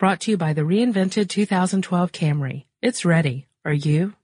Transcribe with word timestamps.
Brought 0.00 0.20
to 0.20 0.30
you 0.30 0.38
by 0.38 0.54
the 0.54 0.62
reinvented 0.62 1.28
2012 1.28 2.10
Camry. 2.10 2.64
It's 2.80 3.04
ready. 3.04 3.48
Are 3.66 3.72
you? 3.74 4.14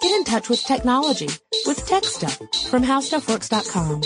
Get 0.00 0.12
in 0.12 0.24
touch 0.24 0.48
with 0.48 0.64
technology 0.64 1.28
with 1.66 1.86
tech 1.86 2.04
stuff 2.04 2.38
from 2.70 2.82
howstuffworks.com. 2.82 4.00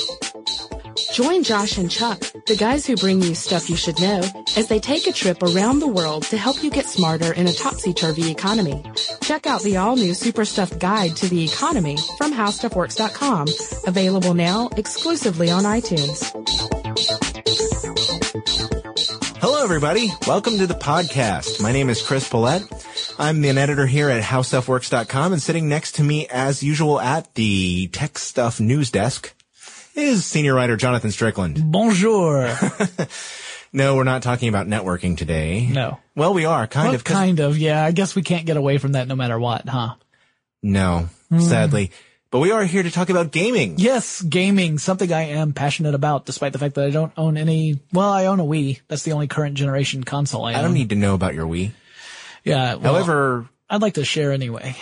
Join 1.13 1.45
Josh 1.45 1.79
and 1.79 1.89
Chuck, 1.89 2.19
the 2.49 2.57
guys 2.57 2.85
who 2.85 2.97
bring 2.97 3.23
you 3.23 3.37
stuff 3.37 3.71
you 3.71 3.77
should 3.77 4.01
know, 4.01 4.21
as 4.57 4.67
they 4.67 4.81
take 4.81 5.07
a 5.07 5.13
trip 5.13 5.41
around 5.45 5.79
the 5.79 5.87
world 5.87 6.25
to 6.25 6.37
help 6.37 6.61
you 6.65 6.71
get 6.71 6.87
smarter 6.87 7.33
in 7.33 7.47
a 7.47 7.53
topsy-turvy 7.53 8.29
economy. 8.33 8.83
Check 9.23 9.47
out 9.47 9.63
the 9.63 9.77
all-new 9.77 10.15
Super 10.15 10.45
Stuff 10.45 10.77
Guide 10.81 11.15
to 11.19 11.29
the 11.29 11.45
Economy 11.45 11.97
from 12.19 12.33
howstuffworks.com, 12.33 13.47
available 13.87 14.35
now 14.35 14.71
exclusively 14.77 15.51
on 15.51 15.63
iTunes. 15.63 17.30
Everybody. 19.71 20.11
Welcome 20.27 20.59
to 20.59 20.67
the 20.67 20.75
podcast. 20.75 21.63
My 21.63 21.71
name 21.71 21.91
is 21.91 22.03
Chris 22.03 22.29
Pollette. 22.29 22.67
I'm 23.21 23.45
an 23.45 23.57
editor 23.57 23.87
here 23.87 24.11
at 24.11 24.21
HowStuffWorks.com, 24.21 25.33
and 25.33 25.41
sitting 25.41 25.69
next 25.69 25.93
to 25.93 26.03
me, 26.03 26.27
as 26.27 26.61
usual, 26.61 26.99
at 27.01 27.33
the 27.37 27.87
Tech 27.87 28.19
Stuff 28.19 28.59
News 28.59 28.91
Desk 28.91 29.33
is 29.95 30.25
senior 30.27 30.55
writer 30.55 30.77
Jonathan 30.77 31.13
Strickland. 31.13 31.71
Bonjour. 31.71 32.53
No, 33.73 33.95
we're 33.95 34.03
not 34.03 34.25
talking 34.25 34.49
about 34.49 34.67
networking 34.67 35.17
today. 35.17 35.69
No. 35.71 36.01
Well, 36.17 36.35
we 36.35 36.45
are 36.45 36.67
kind 36.67 36.89
Well, 36.89 36.97
of. 36.97 37.05
kind 37.05 37.39
of. 37.39 37.57
Yeah, 37.57 37.85
I 37.85 37.93
guess 37.93 38.17
we 38.17 38.23
can't 38.23 38.45
get 38.45 38.57
away 38.57 38.79
from 38.79 38.93
that 38.93 39.07
no 39.07 39.15
matter 39.15 39.39
what, 39.39 39.69
huh? 39.69 39.95
No, 40.61 41.09
Hmm. 41.29 41.39
sadly. 41.39 41.93
But 42.31 42.39
we 42.39 42.53
are 42.53 42.63
here 42.65 42.85
to 42.85 42.91
talk 42.93 43.11
about 43.11 43.33
gaming. 43.33 43.75
Yes, 43.79 44.23
gaming, 44.23 44.79
something 44.79 45.13
I 45.13 45.31
am 45.31 45.53
passionate 45.53 45.97
about, 45.97 46.27
despite 46.27 46.53
the 46.53 46.61
fact 46.61 46.77
that 46.77 46.85
I 46.85 46.91
don't 46.91 47.13
own 47.17 47.37
any. 47.37 47.81
Well, 47.93 48.09
I 48.09 48.27
own 48.27 48.39
a 48.39 48.45
Wii. 48.45 48.81
That's 48.87 49.03
the 49.03 49.13
only 49.13 49.27
current 49.27 49.57
generation 49.57 50.05
console 50.05 50.45
I 50.45 50.53
own. 50.53 50.59
I 50.61 50.63
don't 50.63 50.75
need 50.75 50.91
to 50.91 50.95
know 50.95 51.15
about 51.15 51.35
your 51.35 51.47
Wii. 51.47 51.73
Yeah. 52.45 52.77
well, 52.77 52.95
However, 52.95 53.49
I'd 53.69 53.83
like 53.83 53.95
to 53.95 54.05
share 54.05 54.31
anyway. 54.31 54.77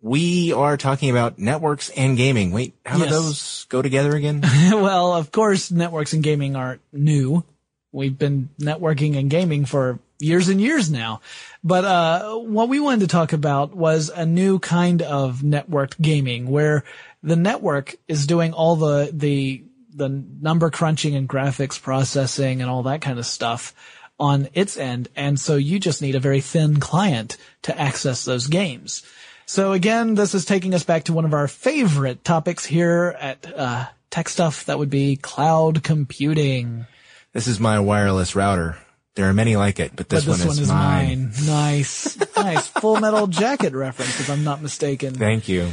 we 0.00 0.54
are 0.54 0.78
talking 0.78 1.10
about 1.10 1.38
networks 1.38 1.90
and 1.90 2.16
gaming. 2.16 2.50
Wait, 2.50 2.74
how 2.86 2.96
do 2.98 3.04
those 3.04 3.66
go 3.68 3.82
together 3.82 4.16
again? 4.16 4.40
well, 4.70 5.12
of 5.12 5.30
course, 5.30 5.70
networks 5.70 6.14
and 6.14 6.22
gaming 6.22 6.56
aren't 6.56 6.80
new. 6.94 7.44
We've 7.92 8.16
been 8.16 8.48
networking 8.58 9.18
and 9.18 9.28
gaming 9.28 9.66
for 9.66 9.98
years 10.20 10.48
and 10.48 10.60
years 10.60 10.90
now. 10.90 11.20
But, 11.64 11.84
uh, 11.84 12.36
what 12.36 12.68
we 12.68 12.80
wanted 12.80 13.00
to 13.00 13.06
talk 13.08 13.32
about 13.32 13.74
was 13.74 14.08
a 14.08 14.24
new 14.26 14.58
kind 14.58 15.02
of 15.02 15.40
networked 15.40 16.00
gaming 16.00 16.48
where 16.48 16.84
the 17.22 17.36
network 17.36 17.96
is 18.08 18.26
doing 18.26 18.52
all 18.52 18.76
the, 18.76 19.10
the, 19.12 19.64
the 19.94 20.08
number 20.08 20.70
crunching 20.70 21.14
and 21.14 21.28
graphics 21.28 21.80
processing 21.80 22.62
and 22.62 22.70
all 22.70 22.84
that 22.84 23.00
kind 23.02 23.18
of 23.18 23.26
stuff 23.26 23.74
on 24.18 24.48
its 24.52 24.76
end. 24.76 25.08
And 25.16 25.40
so 25.40 25.56
you 25.56 25.78
just 25.78 26.02
need 26.02 26.14
a 26.14 26.20
very 26.20 26.40
thin 26.40 26.78
client 26.78 27.36
to 27.62 27.78
access 27.78 28.24
those 28.24 28.46
games. 28.46 29.02
So 29.46 29.72
again, 29.72 30.14
this 30.14 30.34
is 30.34 30.44
taking 30.44 30.74
us 30.74 30.84
back 30.84 31.04
to 31.04 31.12
one 31.12 31.24
of 31.24 31.34
our 31.34 31.48
favorite 31.48 32.22
topics 32.22 32.64
here 32.64 33.16
at, 33.18 33.52
uh, 33.52 33.86
tech 34.10 34.28
stuff. 34.28 34.66
That 34.66 34.78
would 34.78 34.90
be 34.90 35.16
cloud 35.16 35.82
computing. 35.82 36.86
this 37.32 37.46
is 37.46 37.58
my 37.58 37.80
wireless 37.80 38.36
router. 38.36 38.76
There 39.20 39.28
are 39.28 39.34
many 39.34 39.54
like 39.54 39.80
it, 39.80 39.92
but 39.94 40.08
this, 40.08 40.24
but 40.24 40.38
this 40.38 40.46
one, 40.46 40.58
is 40.58 40.68
mine. 40.68 41.32
Nice. 41.44 42.16
nice. 42.38 42.68
Full 42.68 43.00
metal 43.00 43.26
jacket 43.26 43.74
reference, 43.74 44.18
if 44.18 44.30
I'm 44.30 44.44
not 44.44 44.62
mistaken. 44.62 45.12
Thank 45.12 45.46
you. 45.46 45.68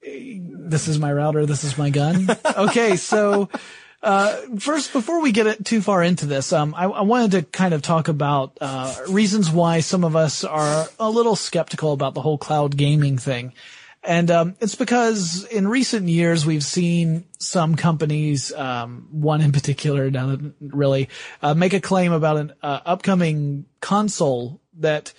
this 0.00 0.86
is 0.86 1.00
my 1.00 1.12
router, 1.12 1.46
this 1.46 1.64
is 1.64 1.76
my 1.76 1.90
gun. 1.90 2.28
Okay, 2.56 2.94
so 2.94 3.48
uh, 4.04 4.36
first, 4.60 4.92
before 4.92 5.20
we 5.20 5.32
get 5.32 5.48
it 5.48 5.64
too 5.64 5.80
far 5.80 6.04
into 6.04 6.26
this, 6.26 6.52
um, 6.52 6.76
I, 6.76 6.84
I 6.84 7.02
wanted 7.02 7.32
to 7.32 7.42
kind 7.42 7.74
of 7.74 7.82
talk 7.82 8.06
about 8.06 8.56
uh, 8.60 8.94
reasons 9.08 9.50
why 9.50 9.80
some 9.80 10.04
of 10.04 10.14
us 10.14 10.44
are 10.44 10.86
a 11.00 11.10
little 11.10 11.34
skeptical 11.34 11.92
about 11.92 12.14
the 12.14 12.22
whole 12.22 12.38
cloud 12.38 12.76
gaming 12.76 13.18
thing. 13.18 13.52
And 14.02 14.30
um, 14.30 14.56
it's 14.60 14.76
because 14.76 15.44
in 15.44 15.68
recent 15.68 16.08
years 16.08 16.46
we've 16.46 16.64
seen 16.64 17.24
some 17.38 17.74
companies, 17.74 18.52
um, 18.52 19.08
one 19.10 19.42
in 19.42 19.52
particular, 19.52 20.10
really, 20.60 21.10
uh, 21.42 21.52
make 21.52 21.74
a 21.74 21.80
claim 21.80 22.12
about 22.12 22.36
an 22.38 22.52
uh, 22.62 22.80
upcoming 22.86 23.66
console 23.80 24.60
that 24.78 25.12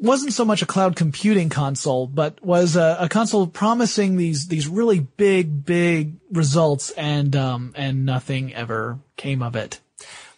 wasn't 0.00 0.32
so 0.32 0.44
much 0.44 0.62
a 0.62 0.66
cloud 0.66 0.96
computing 0.96 1.48
console, 1.48 2.06
but 2.06 2.42
was 2.44 2.74
a, 2.74 2.96
a 3.00 3.08
console 3.08 3.46
promising 3.46 4.16
these 4.16 4.48
these 4.48 4.66
really 4.66 4.98
big, 4.98 5.64
big 5.64 6.14
results, 6.32 6.90
and 6.92 7.36
um 7.36 7.72
and 7.76 8.04
nothing 8.04 8.54
ever 8.54 8.98
came 9.16 9.42
of 9.42 9.54
it. 9.54 9.78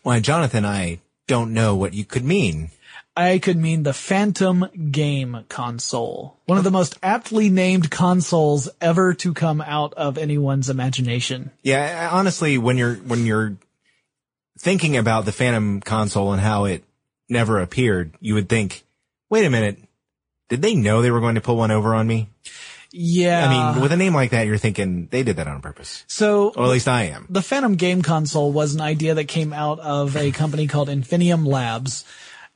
Why, 0.03 0.21
Jonathan, 0.21 0.65
I 0.65 0.99
don't 1.29 1.55
know 1.55 1.77
what 1.77 1.95
you 1.95 2.05
could 2.05 2.25
mean. 2.25 2.71
I 3.15 3.39
could 3.39 3.59
mean 3.59 3.83
the 3.83 3.93
Phantom 3.93 4.67
Game 4.91 5.45
console, 5.49 6.39
one 6.47 6.57
of 6.57 6.65
the 6.65 6.71
most 6.71 6.99
aptly 7.03 7.51
named 7.51 7.91
consoles 7.91 8.69
ever 8.81 9.13
to 9.15 9.35
come 9.35 9.61
out 9.61 9.93
of 9.95 10.17
anyone's 10.17 10.71
imagination. 10.71 11.51
Yeah, 11.63 12.09
honestly, 12.11 12.57
when 12.57 12.79
you're 12.79 12.95
when 12.95 13.27
you're 13.27 13.57
thinking 14.59 14.97
about 14.97 15.25
the 15.27 15.33
Phantom 15.33 15.81
console 15.81 16.33
and 16.33 16.41
how 16.41 16.65
it 16.65 16.85
never 17.29 17.61
appeared, 17.61 18.15
you 18.21 18.35
would 18.35 18.49
think, 18.49 18.83
wait 19.29 19.45
a 19.45 19.51
minute, 19.51 19.79
did 20.49 20.63
they 20.63 20.75
know 20.75 21.03
they 21.03 21.11
were 21.11 21.21
going 21.21 21.35
to 21.35 21.41
pull 21.41 21.57
one 21.57 21.71
over 21.71 21.95
on 21.95 22.07
me? 22.07 22.29
Yeah, 22.95 23.49
I 23.49 23.73
mean, 23.75 23.83
with 23.83 23.93
a 23.93 23.97
name 23.97 24.15
like 24.15 24.33
that, 24.33 24.47
you're 24.47 24.59
thinking 24.59 25.09
they 25.11 25.23
did 25.23 25.37
that 25.37 25.49
on 25.49 25.63
purpose. 25.63 26.05
so 26.09 26.53
Or 26.55 26.65
at 26.65 26.71
least 26.71 26.89
I 26.89 27.05
am. 27.05 27.27
the 27.31 27.41
Phantom 27.41 27.75
Game 27.77 28.03
console 28.03 28.53
was 28.53 28.75
an 28.75 28.83
idea 28.83 29.15
that 29.15 29.25
came 29.25 29.53
out 29.55 29.81
of 29.81 30.15
a 30.15 30.31
company 30.31 30.67
called 30.67 30.89
Infinium 30.89 31.47
Labs. 31.47 32.05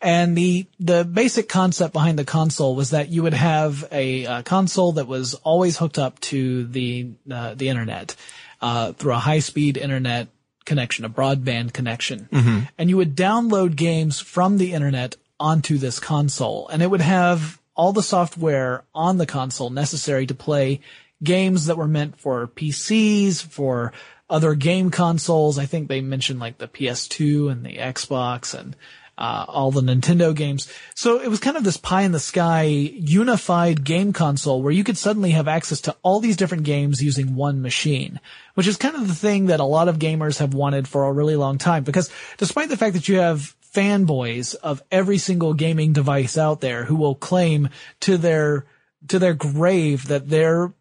And 0.01 0.37
the, 0.37 0.67
the 0.79 1.05
basic 1.05 1.49
concept 1.49 1.93
behind 1.93 2.19
the 2.19 2.25
console 2.25 2.77
was 2.77 2.91
that 2.91 3.09
you 3.09 3.23
would 3.23 3.35
have 3.35 3.87
a, 3.91 4.27
uh 4.27 4.43
console 4.43 4.93
that 4.93 5.07
was 5.07 5.35
always 5.35 5.79
hooked 5.79 5.99
up 5.99 6.21
to 6.21 6.65
the, 6.67 7.11
uh, 7.31 7.55
the 7.55 7.69
internet, 7.69 8.15
uh, 8.61 8.93
through 8.93 9.15
a 9.15 9.19
high 9.19 9.39
speed 9.39 9.77
internet 9.77 10.29
connection, 10.65 11.05
a 11.05 11.11
broadband 11.11 11.73
connection. 11.73 12.29
And 12.77 12.91
you 12.91 12.97
would 12.99 13.17
download 13.17 13.77
games 13.77 14.21
from 14.21 14.59
the 14.59 14.75
internet 14.75 15.17
onto 15.41 15.79
this 15.79 15.99
console 15.99 16.69
and 16.69 16.83
it 16.83 16.91
would 16.91 17.01
have 17.01 17.61
all 17.75 17.93
the 17.93 18.03
software 18.03 18.85
on 18.95 19.19
the 19.19 19.27
console 19.27 19.71
necessary 19.71 20.27
to 20.27 20.35
play 20.35 20.81
games 21.23 21.67
that 21.67 21.77
were 21.77 21.89
meant 21.89 22.19
for 22.19 22.47
PCs, 22.47 23.43
for 23.43 23.93
other 24.29 24.55
game 24.55 24.91
consoles. 24.91 25.59
I 25.59 25.67
think 25.67 25.89
they 25.89 26.01
mentioned 26.01 26.41
like 26.41 26.59
the 26.59 26.69
PS2 26.69 27.51
and 27.51 27.65
the 27.65 27.77
Xbox 27.77 28.59
and 28.59 28.75
uh, 29.19 29.45
all 29.49 29.71
the 29.71 29.81
Nintendo 29.81 30.35
games. 30.35 30.71
So 30.95 31.21
it 31.21 31.29
was 31.29 31.41
kind 31.41 31.57
of 31.57 31.65
this 31.65 31.77
pie 31.77 32.03
in 32.03 32.13
the 32.13 32.21
sky 32.21 32.65
unified 32.65 33.85
game 33.85 34.13
console 34.13 34.63
where 34.63 34.73
you 34.73 34.85
could 34.85 34.99
suddenly 34.99 35.31
have 35.31 35.49
access 35.49 35.81
to 35.83 35.97
all 36.03 36.21
these 36.21 36.37
different 36.37 36.65
games 36.65 37.03
using 37.03 37.35
one 37.35 37.63
machine, 37.63 38.21
which 38.55 38.67
is 38.67 38.77
kind 38.77 38.95
of 38.95 39.09
the 39.09 39.15
thing 39.15 39.47
that 39.47 39.61
a 39.61 39.65
lot 39.65 39.89
of 39.89 39.99
gamers 39.99 40.39
have 40.39 40.55
wanted 40.55 40.87
for 40.87 41.05
a 41.05 41.13
really 41.13 41.37
long 41.37 41.59
time 41.59 41.85
because 41.85 42.11
despite 42.37 42.69
the 42.69 42.77
fact 42.77 42.95
that 42.95 43.09
you 43.09 43.19
have 43.19 43.55
fanboys 43.73 44.55
of 44.55 44.83
every 44.91 45.19
single 45.19 45.55
gaming 45.55 45.93
device 45.93 46.39
out 46.39 46.61
there 46.61 46.85
who 46.85 46.97
will 46.97 47.15
claim 47.15 47.69
to 48.01 48.17
their 48.17 48.65
to 49.09 49.19
their 49.19 49.35
grave 49.35 50.09
that 50.09 50.29
their 50.29 50.73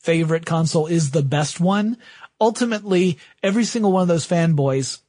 favorite 0.00 0.46
console 0.46 0.86
is 0.86 1.10
the 1.10 1.22
best 1.22 1.60
one. 1.60 1.96
Ultimately, 2.40 3.18
every 3.42 3.64
single 3.64 3.92
one 3.92 4.02
of 4.02 4.08
those 4.08 4.26
fanboys 4.26 5.00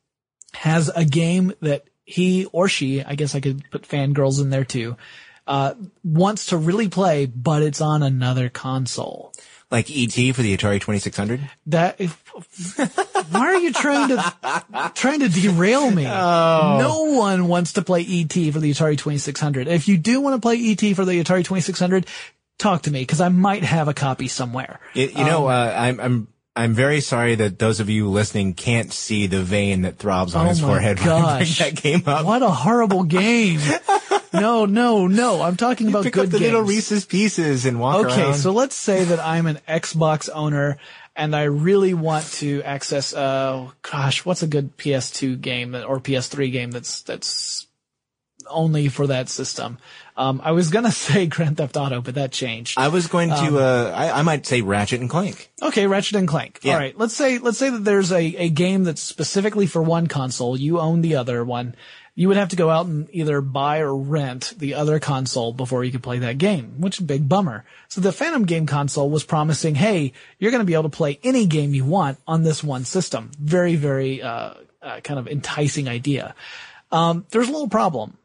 has 0.53 0.89
a 0.89 1.05
game 1.05 1.53
that 1.61 1.88
he 2.09 2.45
or 2.51 2.67
she, 2.67 3.03
I 3.03 3.13
guess 3.13 3.35
I 3.35 3.39
could 3.39 3.69
put 3.69 3.83
fangirls 3.83 4.41
in 4.41 4.49
there 4.49 4.65
too, 4.65 4.97
uh, 5.45 5.75
wants 6.03 6.47
to 6.47 6.57
really 6.57 6.89
play, 6.89 7.27
but 7.27 7.61
it's 7.61 7.81
on 7.81 8.01
another 8.01 8.49
console. 8.49 9.31
Like 9.69 9.91
ET 9.91 10.13
for 10.33 10.41
the 10.41 10.57
Atari 10.57 10.81
2600. 10.81 11.41
That, 11.67 11.99
why 13.29 13.39
are 13.39 13.57
you 13.57 13.71
trying 13.71 14.09
to, 14.09 14.91
trying 14.95 15.19
to 15.19 15.29
derail 15.29 15.91
me? 15.91 16.05
No 16.05 17.03
one 17.15 17.47
wants 17.47 17.73
to 17.73 17.83
play 17.83 18.01
ET 18.01 18.33
for 18.33 18.59
the 18.59 18.71
Atari 18.71 18.97
2600. 18.97 19.67
If 19.67 19.87
you 19.87 19.97
do 19.99 20.19
want 20.19 20.35
to 20.35 20.41
play 20.41 20.55
ET 20.55 20.95
for 20.95 21.05
the 21.05 21.23
Atari 21.23 21.45
2600, 21.45 22.07
talk 22.57 22.81
to 22.83 22.91
me, 22.91 23.05
cause 23.05 23.21
I 23.21 23.29
might 23.29 23.63
have 23.63 23.87
a 23.87 23.93
copy 23.93 24.27
somewhere. 24.27 24.79
You, 24.95 25.09
you 25.09 25.23
know, 25.23 25.45
uh, 25.47 25.75
I'm, 25.77 25.99
I'm, 25.99 26.27
I'm 26.59 26.73
very 26.73 26.99
sorry 26.99 27.35
that 27.35 27.57
those 27.57 27.79
of 27.79 27.89
you 27.89 28.09
listening 28.09 28.53
can't 28.53 28.91
see 28.91 29.27
the 29.27 29.41
vein 29.41 29.83
that 29.83 29.97
throbs 29.97 30.35
on 30.35 30.45
Oh 30.45 30.49
his 30.49 30.59
forehead 30.59 30.99
when 30.99 31.07
I 31.09 31.21
bring 31.21 31.39
gosh. 31.39 31.59
that 31.59 31.75
game 31.81 32.03
up. 32.05 32.25
What 32.25 32.41
a 32.43 32.49
horrible 32.49 33.03
game. 33.03 33.61
no, 34.33 34.65
no, 34.65 35.07
no. 35.07 35.41
I'm 35.41 35.55
talking 35.55 35.87
about 35.87 36.03
Pick 36.03 36.15
good 36.15 36.25
up 36.25 36.31
the 36.31 36.39
games. 36.39 36.51
little 36.51 36.67
Reese's 36.67 37.05
pieces 37.05 37.65
and 37.65 37.79
walk 37.79 38.05
Okay, 38.07 38.23
around. 38.23 38.33
so 38.35 38.51
let's 38.51 38.75
say 38.75 39.05
that 39.05 39.21
I'm 39.21 39.47
an 39.47 39.59
Xbox 39.69 40.29
owner 40.33 40.77
and 41.15 41.33
I 41.33 41.43
really 41.43 41.93
want 41.93 42.25
to 42.33 42.61
access, 42.63 43.13
uh, 43.13 43.69
gosh, 43.81 44.25
what's 44.25 44.43
a 44.43 44.47
good 44.47 44.75
PS2 44.77 45.39
game 45.39 45.75
or 45.75 46.01
PS3 46.01 46.51
game 46.51 46.71
that's, 46.71 47.03
that's 47.03 47.67
only 48.49 48.89
for 48.89 49.07
that 49.07 49.29
system. 49.29 49.77
Um, 50.19 50.41
I 50.43 50.51
was 50.51 50.69
gonna 50.69 50.91
say 51.07 51.25
Grand 51.27 51.57
Theft 51.57 51.77
Auto, 51.77 52.01
but 52.01 52.15
that 52.15 52.31
changed. 52.31 52.77
I 52.77 52.89
was 52.89 53.07
going 53.07 53.29
to, 53.29 53.35
Um, 53.35 53.55
uh, 53.55 53.89
I, 53.91 54.19
I 54.19 54.21
might 54.21 54.45
say 54.45 54.61
Ratchet 54.61 54.99
and 54.99 55.09
Clank. 55.09 55.49
Okay, 55.61 55.87
Ratchet 55.87 56.17
and 56.17 56.27
Clank. 56.27 56.59
Yeah. 56.61 56.73
All 56.73 56.79
right, 56.79 56.97
let's 56.97 57.15
say 57.15 57.37
let's 57.37 57.57
say 57.57 57.69
that 57.69 57.85
there's 57.85 58.11
a, 58.11 58.21
a 58.35 58.49
game 58.49 58.83
that's 58.83 59.01
specifically 59.01 59.65
for 59.65 59.81
one 59.81 60.07
console. 60.07 60.57
You 60.57 60.79
own 60.79 61.01
the 61.01 61.15
other 61.15 61.43
one. 61.45 61.73
You 62.15 62.27
would 62.27 62.35
have 62.35 62.49
to 62.49 62.57
go 62.57 62.69
out 62.69 62.85
and 62.85 63.07
either 63.13 63.39
buy 63.39 63.79
or 63.79 63.95
rent 63.95 64.53
the 64.57 64.73
other 64.73 64.99
console 64.99 65.53
before 65.53 65.85
you 65.85 65.91
could 65.93 66.03
play 66.03 66.19
that 66.19 66.37
game, 66.37 66.81
which 66.81 66.97
is 66.97 66.99
a 66.99 67.05
big 67.07 67.29
bummer. 67.29 67.63
So 67.87 68.01
the 68.01 68.11
Phantom 68.11 68.43
Game 68.43 68.65
console 68.65 69.09
was 69.09 69.23
promising, 69.23 69.75
hey, 69.75 70.11
you're 70.37 70.51
going 70.51 70.59
to 70.59 70.65
be 70.65 70.73
able 70.73 70.83
to 70.83 70.89
play 70.89 71.17
any 71.23 71.45
game 71.45 71.73
you 71.73 71.85
want 71.85 72.17
on 72.27 72.43
this 72.43 72.61
one 72.61 72.83
system. 72.83 73.31
Very, 73.39 73.77
very 73.77 74.21
uh, 74.21 74.53
uh, 74.81 74.99
kind 74.99 75.17
of 75.17 75.29
enticing 75.29 75.87
idea. 75.87 76.35
Um, 76.91 77.25
there's 77.29 77.47
a 77.47 77.53
little 77.53 77.69
problem. 77.69 78.17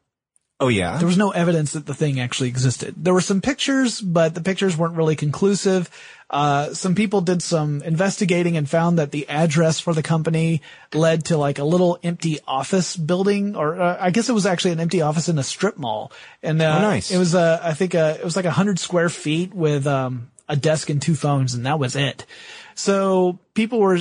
Oh 0.61 0.69
yeah. 0.69 0.99
There 0.99 1.07
was 1.07 1.19
no 1.19 1.31
evidence 1.31 1.73
that 1.73 1.85
the 1.85 1.95
thing 1.95 2.21
actually 2.21 2.49
existed. 2.49 2.95
There 2.97 3.13
were 3.13 3.21
some 3.21 3.41
pictures, 3.41 4.01
but 4.01 4.35
the 4.35 4.41
pictures 4.41 4.77
weren't 4.77 4.95
really 4.97 5.17
conclusive. 5.17 5.91
Uh, 6.31 6.73
some 6.73 6.95
people 6.95 7.21
did 7.21 7.43
some 7.43 7.83
investigating 7.83 8.57
and 8.57 8.69
found 8.71 8.99
that 8.99 9.11
the 9.11 9.29
address 9.29 9.79
for 9.81 9.93
the 9.93 10.03
company 10.03 10.63
led 10.93 11.25
to 11.27 11.37
like 11.37 11.59
a 11.59 11.65
little 11.65 11.99
empty 12.03 12.39
office 12.47 12.97
building, 12.97 13.57
or 13.57 13.81
uh, 13.81 13.97
I 14.01 14.11
guess 14.11 14.29
it 14.29 14.33
was 14.33 14.47
actually 14.47 14.73
an 14.73 14.81
empty 14.81 15.03
office 15.03 15.29
in 15.29 15.39
a 15.39 15.43
strip 15.43 15.77
mall. 15.77 16.13
And 16.43 16.63
uh, 16.63 16.77
Oh, 16.79 16.83
nice. 16.83 17.11
it 17.11 17.19
was, 17.19 17.35
uh, 17.35 17.61
I 17.63 17.75
think, 17.75 17.95
uh, 17.95 18.17
it 18.19 18.25
was 18.25 18.37
like 18.37 18.47
a 18.47 18.51
hundred 18.51 18.79
square 18.79 19.09
feet 19.09 19.53
with 19.53 19.87
um, 19.87 20.31
a 20.49 20.57
desk 20.57 20.89
and 20.89 21.03
two 21.03 21.15
phones, 21.15 21.55
and 21.55 21.67
that 21.67 21.79
was 21.79 21.95
it. 21.97 22.27
So 22.75 23.39
people 23.55 23.81
were 23.81 23.99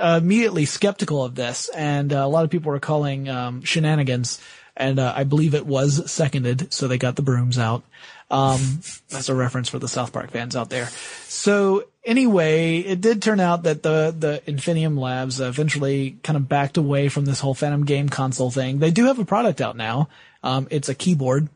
uh, 0.00 0.20
immediately 0.22 0.64
skeptical 0.64 1.24
of 1.24 1.34
this, 1.34 1.68
and 1.70 2.12
uh, 2.12 2.18
a 2.18 2.28
lot 2.28 2.44
of 2.44 2.50
people 2.50 2.70
were 2.72 2.80
calling 2.80 3.28
um, 3.28 3.62
shenanigans. 3.62 4.40
And 4.78 4.98
uh, 5.00 5.12
I 5.14 5.24
believe 5.24 5.54
it 5.54 5.66
was 5.66 6.08
seconded, 6.10 6.72
so 6.72 6.86
they 6.88 6.96
got 6.98 7.16
the 7.16 7.22
brooms 7.22 7.58
out. 7.58 7.82
Um, 8.30 8.80
that's 9.08 9.28
a 9.28 9.34
reference 9.34 9.68
for 9.68 9.78
the 9.80 9.88
South 9.88 10.12
Park 10.12 10.30
fans 10.30 10.54
out 10.54 10.70
there. 10.70 10.86
So 11.26 11.84
anyway, 12.04 12.78
it 12.78 13.00
did 13.00 13.20
turn 13.20 13.40
out 13.40 13.64
that 13.64 13.82
the 13.82 14.14
the 14.16 14.40
Infinium 14.46 14.96
Labs 14.98 15.40
eventually 15.40 16.16
kind 16.22 16.36
of 16.36 16.48
backed 16.48 16.76
away 16.76 17.08
from 17.08 17.24
this 17.24 17.40
whole 17.40 17.54
Phantom 17.54 17.84
Game 17.84 18.08
console 18.08 18.50
thing. 18.52 18.78
They 18.78 18.90
do 18.92 19.06
have 19.06 19.18
a 19.18 19.24
product 19.24 19.60
out 19.60 19.76
now. 19.76 20.08
Um, 20.44 20.68
it's 20.70 20.88
a 20.88 20.94
keyboard. 20.94 21.48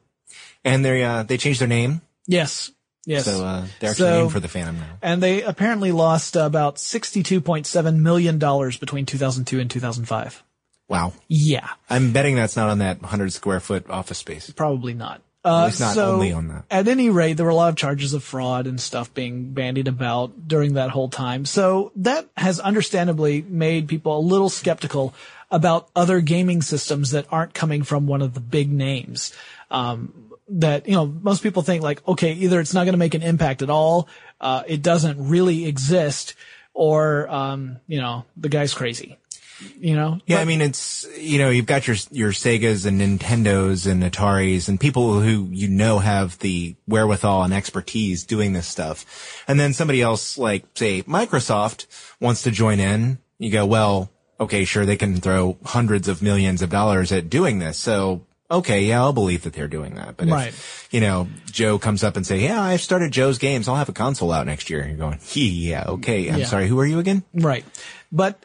and 0.64 0.84
they, 0.84 1.04
uh, 1.04 1.22
they 1.22 1.36
changed 1.36 1.60
their 1.60 1.68
name. 1.68 2.00
Yes. 2.26 2.70
Yes. 3.06 3.24
So, 3.26 3.44
uh, 3.44 3.66
they're 3.80 3.90
actually 3.90 4.06
So- 4.08 4.20
named 4.22 4.32
for 4.32 4.40
the 4.40 4.48
Phantom 4.48 4.76
now. 4.78 4.98
and 5.02 5.22
they 5.22 5.42
apparently 5.42 5.92
lost 5.92 6.34
about 6.36 6.76
$62.7 6.78 7.96
million 8.00 8.38
between 8.38 9.06
2002 9.06 9.60
and 9.60 9.70
2005. 9.70 10.42
Wow. 10.92 11.14
Yeah, 11.26 11.70
I'm 11.88 12.12
betting 12.12 12.36
that's 12.36 12.54
not 12.54 12.68
on 12.68 12.80
that 12.80 13.00
100 13.00 13.32
square 13.32 13.60
foot 13.60 13.88
office 13.88 14.18
space. 14.18 14.50
probably 14.50 14.92
not. 14.92 15.22
Uh, 15.42 15.64
least 15.64 15.80
not 15.80 15.94
so 15.94 16.12
only 16.12 16.32
on 16.32 16.48
that. 16.48 16.64
At 16.70 16.86
any 16.86 17.08
rate, 17.08 17.38
there 17.38 17.46
were 17.46 17.50
a 17.50 17.54
lot 17.54 17.70
of 17.70 17.76
charges 17.76 18.12
of 18.12 18.22
fraud 18.22 18.66
and 18.66 18.78
stuff 18.78 19.12
being 19.14 19.54
bandied 19.54 19.88
about 19.88 20.46
during 20.46 20.74
that 20.74 20.90
whole 20.90 21.08
time. 21.08 21.46
So 21.46 21.92
that 21.96 22.28
has 22.36 22.60
understandably 22.60 23.40
made 23.40 23.88
people 23.88 24.18
a 24.18 24.20
little 24.20 24.50
skeptical 24.50 25.14
about 25.50 25.88
other 25.96 26.20
gaming 26.20 26.60
systems 26.60 27.12
that 27.12 27.26
aren't 27.30 27.54
coming 27.54 27.84
from 27.84 28.06
one 28.06 28.20
of 28.20 28.34
the 28.34 28.40
big 28.40 28.70
names. 28.70 29.34
Um, 29.70 30.30
that, 30.48 30.86
you 30.86 30.94
know, 30.94 31.06
most 31.06 31.42
people 31.42 31.62
think 31.62 31.82
like, 31.82 32.06
okay, 32.06 32.34
either 32.34 32.60
it's 32.60 32.74
not 32.74 32.84
going 32.84 32.92
to 32.92 32.98
make 32.98 33.14
an 33.14 33.22
impact 33.22 33.62
at 33.62 33.70
all, 33.70 34.08
uh, 34.42 34.62
it 34.66 34.82
doesn't 34.82 35.28
really 35.28 35.64
exist, 35.64 36.34
or, 36.74 37.28
um, 37.30 37.78
you 37.86 37.98
know, 37.98 38.26
the 38.36 38.50
guy's 38.50 38.74
crazy. 38.74 39.16
You 39.78 39.94
know? 39.96 40.20
Yeah, 40.26 40.36
But- 40.36 40.42
I 40.42 40.44
mean, 40.44 40.60
it's, 40.60 41.06
you 41.18 41.38
know, 41.38 41.50
you've 41.50 41.66
got 41.66 41.86
your, 41.86 41.96
your 42.10 42.30
Segas 42.32 42.86
and 42.86 43.00
Nintendos 43.00 43.90
and 43.90 44.02
Ataris 44.02 44.68
and 44.68 44.78
people 44.78 45.20
who 45.20 45.48
you 45.50 45.68
know 45.68 45.98
have 45.98 46.38
the 46.38 46.76
wherewithal 46.86 47.42
and 47.42 47.52
expertise 47.52 48.24
doing 48.24 48.52
this 48.52 48.66
stuff. 48.68 49.04
And 49.48 49.58
then 49.58 49.72
somebody 49.72 50.00
else, 50.02 50.38
like, 50.38 50.64
say, 50.74 51.02
Microsoft 51.02 51.86
wants 52.20 52.42
to 52.42 52.50
join 52.50 52.78
in. 52.80 53.18
You 53.38 53.50
go, 53.50 53.66
well, 53.66 54.10
okay, 54.38 54.64
sure, 54.64 54.86
they 54.86 54.96
can 54.96 55.16
throw 55.20 55.56
hundreds 55.64 56.06
of 56.08 56.22
millions 56.22 56.62
of 56.62 56.70
dollars 56.70 57.10
at 57.12 57.28
doing 57.28 57.58
this. 57.58 57.76
So, 57.78 58.24
okay, 58.50 58.84
yeah, 58.84 59.00
I'll 59.00 59.12
believe 59.12 59.42
that 59.42 59.52
they're 59.52 59.66
doing 59.68 59.94
that. 59.96 60.16
But 60.16 60.28
Right. 60.28 60.48
if, 60.48 60.86
you 60.92 61.00
know, 61.00 61.26
Joe 61.50 61.78
comes 61.78 62.04
up 62.04 62.16
and 62.16 62.26
say, 62.26 62.38
yeah, 62.40 62.60
I've 62.62 62.80
started 62.82 63.10
Joe's 63.12 63.38
games. 63.38 63.66
I'll 63.66 63.76
have 63.76 63.88
a 63.88 63.92
console 63.92 64.30
out 64.30 64.46
next 64.46 64.70
year. 64.70 64.86
You're 64.86 64.96
going, 64.96 65.18
yeah, 65.34 65.84
okay. 65.88 66.28
I'm 66.28 66.40
Yeah. 66.40 66.46
sorry. 66.46 66.68
Who 66.68 66.78
are 66.78 66.86
you 66.86 66.98
again? 66.98 67.24
Right. 67.34 67.64
But 68.12 68.44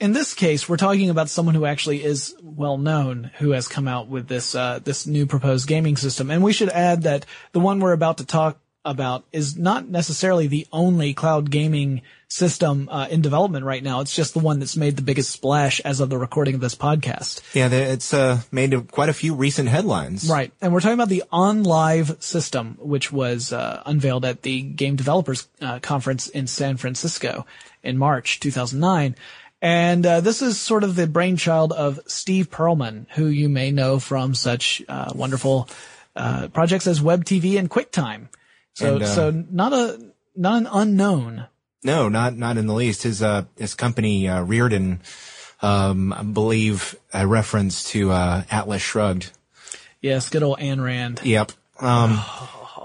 in 0.00 0.12
this 0.12 0.34
case, 0.34 0.68
we're 0.68 0.76
talking 0.76 1.10
about 1.10 1.28
someone 1.28 1.54
who 1.54 1.66
actually 1.66 2.02
is 2.02 2.34
well 2.42 2.78
known, 2.78 3.30
who 3.38 3.52
has 3.52 3.68
come 3.68 3.86
out 3.86 4.08
with 4.08 4.26
this, 4.26 4.54
uh, 4.54 4.80
this 4.82 5.06
new 5.06 5.26
proposed 5.26 5.68
gaming 5.68 5.96
system. 5.96 6.30
And 6.30 6.42
we 6.42 6.52
should 6.52 6.68
add 6.70 7.02
that 7.02 7.26
the 7.52 7.60
one 7.60 7.80
we're 7.80 7.92
about 7.92 8.18
to 8.18 8.26
talk 8.26 8.58
about 8.84 9.24
is 9.32 9.56
not 9.56 9.88
necessarily 9.88 10.46
the 10.46 10.66
only 10.70 11.14
cloud 11.14 11.50
gaming 11.50 12.02
system, 12.28 12.88
uh, 12.90 13.06
in 13.08 13.22
development 13.22 13.64
right 13.64 13.82
now. 13.82 14.00
It's 14.00 14.14
just 14.14 14.34
the 14.34 14.40
one 14.40 14.58
that's 14.58 14.76
made 14.76 14.96
the 14.96 15.02
biggest 15.02 15.30
splash 15.30 15.80
as 15.80 16.00
of 16.00 16.10
the 16.10 16.18
recording 16.18 16.54
of 16.54 16.60
this 16.60 16.74
podcast. 16.74 17.40
Yeah, 17.54 17.68
it's, 17.68 18.12
uh, 18.12 18.42
made 18.50 18.90
quite 18.90 19.08
a 19.08 19.14
few 19.14 19.34
recent 19.34 19.68
headlines. 19.68 20.28
Right. 20.28 20.52
And 20.60 20.72
we're 20.72 20.80
talking 20.80 20.94
about 20.94 21.08
the 21.08 21.22
OnLive 21.32 22.22
system, 22.22 22.76
which 22.80 23.10
was 23.10 23.52
uh, 23.52 23.82
unveiled 23.86 24.24
at 24.24 24.42
the 24.42 24.60
Game 24.60 24.96
Developers 24.96 25.48
uh, 25.62 25.78
Conference 25.78 26.28
in 26.28 26.46
San 26.46 26.76
Francisco 26.76 27.46
in 27.82 27.96
March 27.96 28.40
2009. 28.40 29.14
And 29.64 30.04
uh, 30.04 30.20
this 30.20 30.42
is 30.42 30.60
sort 30.60 30.84
of 30.84 30.94
the 30.94 31.06
brainchild 31.06 31.72
of 31.72 31.98
Steve 32.06 32.50
Perlman, 32.50 33.06
who 33.12 33.28
you 33.28 33.48
may 33.48 33.70
know 33.70 33.98
from 33.98 34.34
such 34.34 34.82
uh, 34.90 35.10
wonderful 35.14 35.70
uh, 36.14 36.48
projects 36.48 36.86
as 36.86 37.00
Web 37.00 37.24
TV 37.24 37.58
and 37.58 37.70
QuickTime. 37.70 38.28
So, 38.74 38.96
And, 38.96 39.04
uh, 39.04 39.06
so 39.06 39.30
not 39.30 39.72
a 39.72 40.12
not 40.36 40.58
an 40.58 40.68
unknown. 40.70 41.46
No, 41.82 42.10
not 42.10 42.36
not 42.36 42.58
in 42.58 42.66
the 42.66 42.74
least. 42.74 43.04
His 43.04 43.22
uh 43.22 43.44
his 43.56 43.74
company 43.74 44.28
uh, 44.28 44.44
Rearden, 44.44 44.98
um, 45.62 46.12
I 46.12 46.22
believe 46.24 46.94
a 47.14 47.26
reference 47.26 47.88
to 47.92 48.10
uh, 48.10 48.42
Atlas 48.50 48.82
Shrugged. 48.82 49.32
Yes, 50.02 50.28
good 50.28 50.42
old 50.42 50.58
Ayn 50.58 50.84
Rand. 50.84 51.22
Yep. 51.24 51.52
Um, 51.80 52.20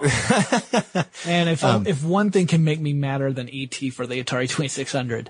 And 1.25 1.49
if 1.49 1.61
if 1.87 2.05
one 2.05 2.31
thing 2.31 2.47
can 2.47 2.63
make 2.63 2.79
me 2.79 2.93
madder 2.93 3.33
than 3.33 3.49
ET 3.51 3.75
for 3.91 4.07
the 4.07 4.23
Atari 4.23 4.47
2600, 4.47 5.29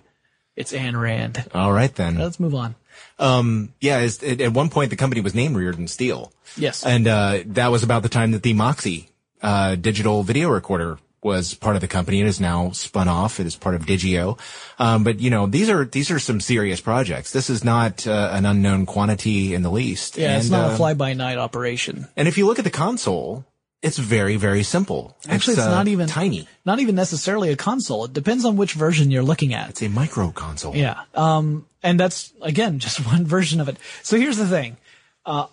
it's 0.60 0.74
Ayn 0.74 1.00
Rand. 1.00 1.44
all 1.56 1.72
right 1.74 1.94
then. 1.96 2.20
Let's 2.20 2.40
move 2.40 2.54
on. 2.54 2.76
Um, 3.18 3.74
yeah. 3.82 4.00
Is, 4.00 4.22
at, 4.24 4.40
at 4.42 4.54
one 4.54 4.70
point, 4.70 4.92
the 4.92 4.96
company 4.96 5.22
was 5.22 5.34
named 5.34 5.56
Rearden 5.56 5.90
Steel, 5.90 6.32
Yes. 6.56 6.86
and 6.86 7.08
uh, 7.08 7.40
that 7.48 7.70
was 7.72 7.82
about 7.84 8.04
the 8.04 8.10
time 8.10 8.32
that 8.32 8.44
the 8.44 8.54
Moxi 8.54 9.10
uh, 9.42 9.76
digital 9.76 10.22
video 10.24 10.50
recorder 10.50 11.00
was 11.22 11.54
part 11.54 11.76
of 11.76 11.82
the 11.82 11.88
company. 11.88 12.22
It 12.22 12.28
is 12.28 12.40
now 12.40 12.72
spun 12.72 13.10
off. 13.10 13.42
It 13.42 13.46
is 13.46 13.56
part 13.58 13.76
of 13.76 13.86
Digeo. 13.86 14.40
Um, 14.80 15.04
but 15.04 15.20
you 15.20 15.30
know, 15.30 15.48
these 15.48 15.70
are 15.70 15.84
these 15.84 16.12
are 16.12 16.20
some 16.20 16.40
serious 16.40 16.80
projects. 16.80 17.32
This 17.34 17.50
is 17.50 17.62
not 17.64 18.08
uh, 18.08 18.30
an 18.32 18.46
unknown 18.46 18.86
quantity 18.86 19.54
in 19.54 19.62
the 19.62 19.70
least. 19.72 20.18
Yeah, 20.18 20.38
it's 20.38 20.50
not 20.50 20.70
uh, 20.72 20.74
a 20.74 20.78
fly 20.78 20.94
by 20.94 21.12
night 21.14 21.38
operation. 21.38 22.08
And 22.16 22.28
if 22.30 22.38
you 22.38 22.46
look 22.46 22.58
at 22.60 22.64
the 22.64 22.72
console, 22.72 23.44
it's 23.82 23.98
very, 23.98 24.36
very 24.36 24.64
simple. 24.64 25.18
Actually, 25.28 25.54
it's, 25.54 25.64
uh, 25.64 25.70
not 25.70 25.88
even 25.88 26.08
tiny. 26.08 26.48
Not 26.66 26.80
even 26.80 26.96
necessarily 26.96 27.52
a 27.52 27.56
console. 27.56 28.06
It 28.06 28.14
depends 28.14 28.44
on 28.44 28.58
which 28.58 28.74
version 28.74 29.10
you're 29.10 29.24
looking 29.24 29.54
at. 29.54 29.70
It's 29.70 29.82
a 29.82 29.90
micro 29.90 30.32
console. 30.32 30.76
Yeah. 30.76 31.02
Um, 31.16 31.66
and 31.82 32.00
that's 32.00 32.34
again 32.42 32.80
just 32.86 33.06
one 33.06 33.26
version 33.26 33.62
of 33.62 33.70
it. 33.70 33.78
So 34.04 34.18
here's 34.18 34.38
the 34.38 34.48
thing. 34.48 34.78
Uh, 35.26 35.48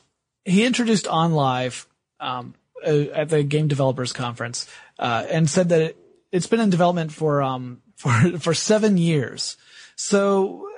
he 0.45 0.65
introduced 0.65 1.07
OnLive 1.07 1.87
um, 2.19 2.55
uh, 2.85 2.91
at 3.15 3.29
the 3.29 3.43
Game 3.43 3.69
Developers 3.69 4.13
Conference 4.13 4.69
uh, 4.99 5.25
and 5.29 5.49
said 5.49 5.69
that 5.69 5.81
it, 5.81 5.97
it's 6.33 6.47
been 6.47 6.61
in 6.61 6.71
development 6.71 7.13
for 7.13 7.43
um 7.43 7.81
for 7.97 8.11
for 8.39 8.55
seven 8.55 8.97
years. 8.97 9.57
So 9.95 10.69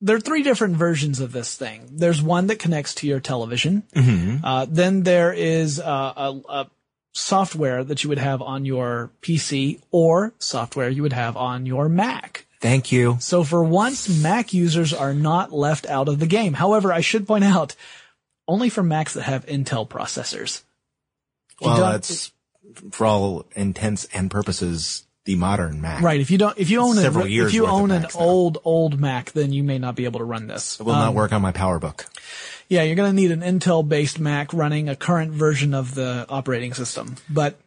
there 0.00 0.16
are 0.16 0.20
three 0.20 0.42
different 0.42 0.76
versions 0.76 1.20
of 1.20 1.32
this 1.32 1.56
thing. 1.56 1.88
There's 1.92 2.22
one 2.22 2.46
that 2.46 2.58
connects 2.58 2.94
to 2.96 3.06
your 3.06 3.20
television. 3.20 3.84
Uh, 4.42 4.66
then 4.68 5.02
there 5.02 5.32
is 5.32 5.78
uh, 5.78 5.84
a, 6.16 6.40
a 6.48 6.70
software 7.12 7.84
that 7.84 8.02
you 8.02 8.08
would 8.08 8.18
have 8.18 8.42
on 8.42 8.64
your 8.64 9.10
PC 9.20 9.80
or 9.90 10.32
software 10.38 10.88
you 10.88 11.02
would 11.02 11.12
have 11.12 11.36
on 11.36 11.66
your 11.66 11.88
Mac. 11.88 12.46
Thank 12.60 12.92
you. 12.92 13.16
So 13.20 13.44
for 13.44 13.62
once, 13.62 14.08
Mac 14.22 14.54
users 14.54 14.92
are 14.94 15.14
not 15.14 15.52
left 15.52 15.86
out 15.86 16.08
of 16.08 16.18
the 16.18 16.26
game. 16.26 16.54
However, 16.54 16.92
I 16.92 17.00
should 17.00 17.26
point 17.26 17.44
out, 17.44 17.74
only 18.46 18.68
for 18.68 18.82
Macs 18.82 19.14
that 19.14 19.22
have 19.22 19.46
Intel 19.46 19.88
processors. 19.88 20.62
Well, 21.60 21.76
that's 21.92 22.32
for 22.90 23.06
all 23.06 23.46
intents 23.54 24.06
and 24.12 24.30
purposes 24.30 25.06
the 25.24 25.36
modern 25.36 25.80
Mac. 25.80 26.02
right. 26.02 26.20
If 26.20 26.30
you 26.30 26.38
don't, 26.38 26.58
if 26.58 26.70
you 26.70 26.80
own 26.80 26.96
Several 26.96 27.26
a, 27.26 27.28
years 27.28 27.48
if 27.48 27.54
you 27.54 27.66
own 27.66 27.90
an 27.90 28.02
Macs 28.02 28.16
now. 28.16 28.20
old 28.20 28.58
old 28.64 28.98
Mac, 28.98 29.32
then 29.32 29.52
you 29.52 29.62
may 29.62 29.78
not 29.78 29.94
be 29.94 30.04
able 30.04 30.18
to 30.18 30.24
run 30.24 30.46
this. 30.46 30.80
It 30.80 30.84
will 30.84 30.94
not 30.94 31.08
um, 31.08 31.14
work 31.14 31.32
on 31.32 31.42
my 31.42 31.52
PowerBook. 31.52 32.06
Yeah, 32.68 32.82
you're 32.82 32.96
going 32.96 33.10
to 33.10 33.16
need 33.16 33.30
an 33.30 33.40
Intel 33.40 33.86
based 33.86 34.18
Mac 34.18 34.52
running 34.52 34.88
a 34.88 34.96
current 34.96 35.32
version 35.32 35.74
of 35.74 35.94
the 35.94 36.26
operating 36.28 36.74
system. 36.74 37.16
But 37.28 37.60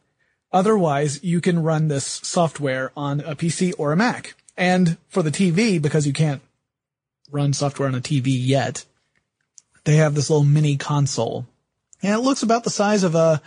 otherwise, 0.51 1.24
you 1.24 1.41
can 1.41 1.62
run 1.62 1.88
this 1.88 2.05
software 2.05 2.91
on 2.97 3.21
a 3.21 3.35
PC 3.35 3.74
or 3.77 3.91
a 3.91 3.95
Mac. 3.95 4.35
And 4.57 4.97
for 5.09 5.21
the 5.21 5.31
TV, 5.31 5.81
because 5.81 6.07
you 6.07 6.13
can't 6.13 6.41
run 7.31 7.53
software 7.53 7.88
on 7.88 7.95
a 7.95 8.01
TV 8.01 8.27
yet, 8.27 8.85
they 9.83 9.97
have 9.97 10.15
this 10.15 10.29
little 10.29 10.45
mini 10.45 10.75
console. 10.77 11.45
And 12.01 12.13
it 12.13 12.19
looks 12.19 12.43
about 12.43 12.63
the 12.63 12.69
size 12.69 13.03
of 13.03 13.15
a, 13.15 13.41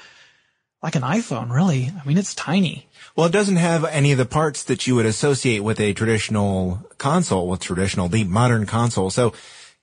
like 0.82 0.94
an 0.94 1.02
iPhone, 1.02 1.50
really. 1.50 1.90
I 1.98 2.06
mean, 2.06 2.18
it's 2.18 2.34
tiny. 2.34 2.88
Well, 3.16 3.26
it 3.26 3.32
doesn't 3.32 3.56
have 3.56 3.84
any 3.84 4.12
of 4.12 4.18
the 4.18 4.26
parts 4.26 4.62
that 4.64 4.86
you 4.86 4.94
would 4.94 5.06
associate 5.06 5.60
with 5.60 5.80
a 5.80 5.92
traditional 5.92 6.86
console, 6.98 7.48
with 7.48 7.60
traditional, 7.60 8.08
the 8.08 8.24
modern 8.24 8.66
console. 8.66 9.10
So 9.10 9.32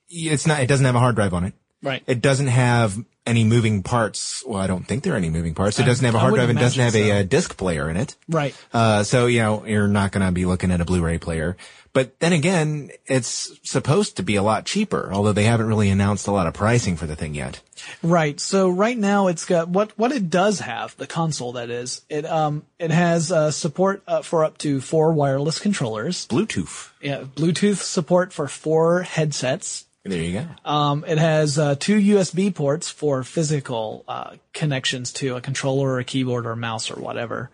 it's 0.08 0.46
not, 0.46 0.60
it 0.60 0.66
doesn't 0.66 0.86
have 0.86 0.94
a 0.94 1.00
hard 1.00 1.16
drive 1.16 1.34
on 1.34 1.44
it. 1.44 1.54
Right. 1.82 2.02
It 2.06 2.22
doesn't 2.22 2.46
have 2.46 2.96
any 3.26 3.44
moving 3.44 3.82
parts. 3.82 4.44
Well, 4.46 4.60
I 4.60 4.66
don't 4.66 4.86
think 4.86 5.02
there 5.02 5.14
are 5.14 5.16
any 5.16 5.30
moving 5.30 5.54
parts. 5.54 5.78
It 5.78 5.84
doesn't 5.84 6.04
have 6.04 6.14
a 6.14 6.18
hard 6.18 6.34
drive 6.34 6.48
and 6.48 6.58
doesn't 6.58 6.82
have 6.82 6.94
a, 6.94 7.08
so. 7.08 7.14
uh 7.14 7.22
disc 7.22 7.56
player 7.56 7.90
in 7.90 7.96
it. 7.96 8.16
Right. 8.28 8.54
Uh, 8.72 9.02
so, 9.02 9.26
you 9.26 9.40
know, 9.40 9.66
you're 9.66 9.88
not 9.88 10.12
going 10.12 10.24
to 10.24 10.32
be 10.32 10.46
looking 10.46 10.70
at 10.70 10.80
a 10.80 10.84
Blu-ray 10.84 11.18
player. 11.18 11.56
But 11.96 12.20
then 12.20 12.34
again, 12.34 12.90
it's 13.06 13.58
supposed 13.62 14.18
to 14.18 14.22
be 14.22 14.36
a 14.36 14.42
lot 14.42 14.66
cheaper, 14.66 15.10
although 15.10 15.32
they 15.32 15.44
haven't 15.44 15.66
really 15.66 15.88
announced 15.88 16.26
a 16.26 16.30
lot 16.30 16.46
of 16.46 16.52
pricing 16.52 16.94
for 16.94 17.06
the 17.06 17.16
thing 17.16 17.34
yet. 17.34 17.62
Right. 18.02 18.38
So 18.38 18.68
right 18.68 18.98
now 18.98 19.28
it's 19.28 19.46
got 19.46 19.70
what 19.70 19.98
what 19.98 20.12
it 20.12 20.28
does 20.28 20.60
have 20.60 20.94
the 20.98 21.06
console 21.06 21.52
that 21.52 21.70
is 21.70 22.02
it 22.10 22.26
um 22.26 22.64
it 22.78 22.90
has 22.90 23.32
uh, 23.32 23.50
support 23.50 24.02
uh, 24.06 24.20
for 24.20 24.44
up 24.44 24.58
to 24.58 24.82
four 24.82 25.14
wireless 25.14 25.58
controllers. 25.58 26.26
Bluetooth. 26.26 26.90
Yeah, 27.00 27.24
Bluetooth 27.34 27.78
support 27.78 28.30
for 28.30 28.46
four 28.46 29.00
headsets. 29.00 29.85
There 30.08 30.22
you 30.22 30.40
go. 30.40 30.70
Um, 30.70 31.04
it 31.06 31.18
has 31.18 31.58
uh, 31.58 31.74
two 31.74 31.98
USB 31.98 32.54
ports 32.54 32.88
for 32.90 33.22
physical 33.24 34.04
uh, 34.06 34.36
connections 34.52 35.12
to 35.14 35.36
a 35.36 35.40
controller 35.40 35.88
or 35.88 35.98
a 35.98 36.04
keyboard 36.04 36.46
or 36.46 36.52
a 36.52 36.56
mouse 36.56 36.90
or 36.90 37.00
whatever. 37.00 37.50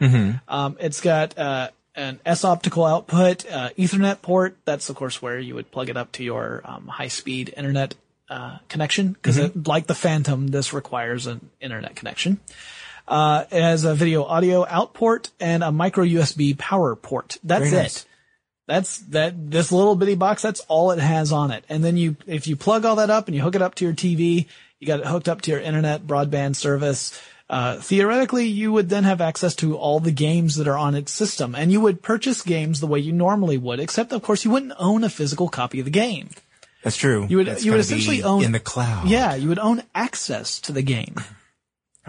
Um, 0.48 0.76
it's 0.80 1.00
got 1.00 1.36
uh, 1.38 1.70
an 1.94 2.20
S 2.24 2.44
optical 2.44 2.84
output, 2.84 3.50
uh, 3.50 3.70
Ethernet 3.78 4.22
port. 4.22 4.56
That's 4.64 4.88
of 4.90 4.96
course 4.96 5.20
where 5.20 5.38
you 5.38 5.54
would 5.54 5.70
plug 5.70 5.88
it 5.88 5.96
up 5.96 6.12
to 6.12 6.24
your 6.24 6.62
um, 6.64 6.88
high 6.88 7.08
speed 7.08 7.52
internet 7.56 7.94
uh, 8.28 8.58
connection 8.68 9.12
because 9.12 9.54
like 9.66 9.86
the 9.86 9.94
Phantom, 9.94 10.48
this 10.48 10.72
requires 10.72 11.26
an 11.26 11.50
internet 11.60 11.96
connection. 11.96 12.40
Uh, 13.06 13.44
it 13.50 13.60
has 13.60 13.84
a 13.84 13.94
video 13.94 14.24
audio 14.24 14.64
out 14.66 14.94
port 14.94 15.30
and 15.40 15.62
a 15.62 15.72
micro 15.72 16.04
USB 16.04 16.56
power 16.56 16.94
port. 16.94 17.38
That's 17.42 17.72
nice. 17.72 17.96
it. 18.02 18.06
That's 18.66 18.98
that 19.08 19.50
this 19.50 19.72
little 19.72 19.96
bitty 19.96 20.14
box. 20.14 20.42
That's 20.42 20.60
all 20.68 20.92
it 20.92 20.98
has 21.00 21.32
on 21.32 21.50
it. 21.50 21.64
And 21.68 21.82
then 21.84 21.96
you, 21.96 22.16
if 22.26 22.46
you 22.46 22.56
plug 22.56 22.84
all 22.84 22.96
that 22.96 23.10
up 23.10 23.26
and 23.26 23.34
you 23.36 23.42
hook 23.42 23.54
it 23.56 23.62
up 23.62 23.74
to 23.76 23.84
your 23.84 23.94
TV, 23.94 24.46
you 24.78 24.86
got 24.86 25.00
it 25.00 25.06
hooked 25.06 25.28
up 25.28 25.42
to 25.42 25.50
your 25.50 25.60
internet 25.60 26.06
broadband 26.06 26.56
service. 26.56 27.20
Uh, 27.50 27.76
theoretically, 27.76 28.46
you 28.46 28.72
would 28.72 28.88
then 28.88 29.04
have 29.04 29.20
access 29.20 29.54
to 29.56 29.76
all 29.76 30.00
the 30.00 30.12
games 30.12 30.54
that 30.56 30.66
are 30.68 30.78
on 30.78 30.94
its 30.94 31.12
system, 31.12 31.54
and 31.54 31.70
you 31.70 31.80
would 31.82 32.00
purchase 32.02 32.40
games 32.40 32.80
the 32.80 32.86
way 32.86 32.98
you 32.98 33.12
normally 33.12 33.58
would. 33.58 33.78
Except, 33.78 34.12
of 34.12 34.22
course, 34.22 34.44
you 34.44 34.50
wouldn't 34.50 34.72
own 34.78 35.04
a 35.04 35.10
physical 35.10 35.48
copy 35.50 35.78
of 35.78 35.84
the 35.84 35.90
game. 35.90 36.30
That's 36.82 36.96
true. 36.96 37.26
You 37.28 37.36
would- 37.38 37.48
That's 37.48 37.64
you 37.64 37.72
would 37.72 37.80
essentially 37.80 38.22
own- 38.22 38.42
in 38.44 38.52
the 38.52 38.58
cloud. 38.60 39.06
Yeah, 39.06 39.34
you 39.34 39.48
would 39.48 39.58
own 39.58 39.82
access 39.94 40.60
to 40.60 40.72
the 40.72 40.82
game. 40.82 41.16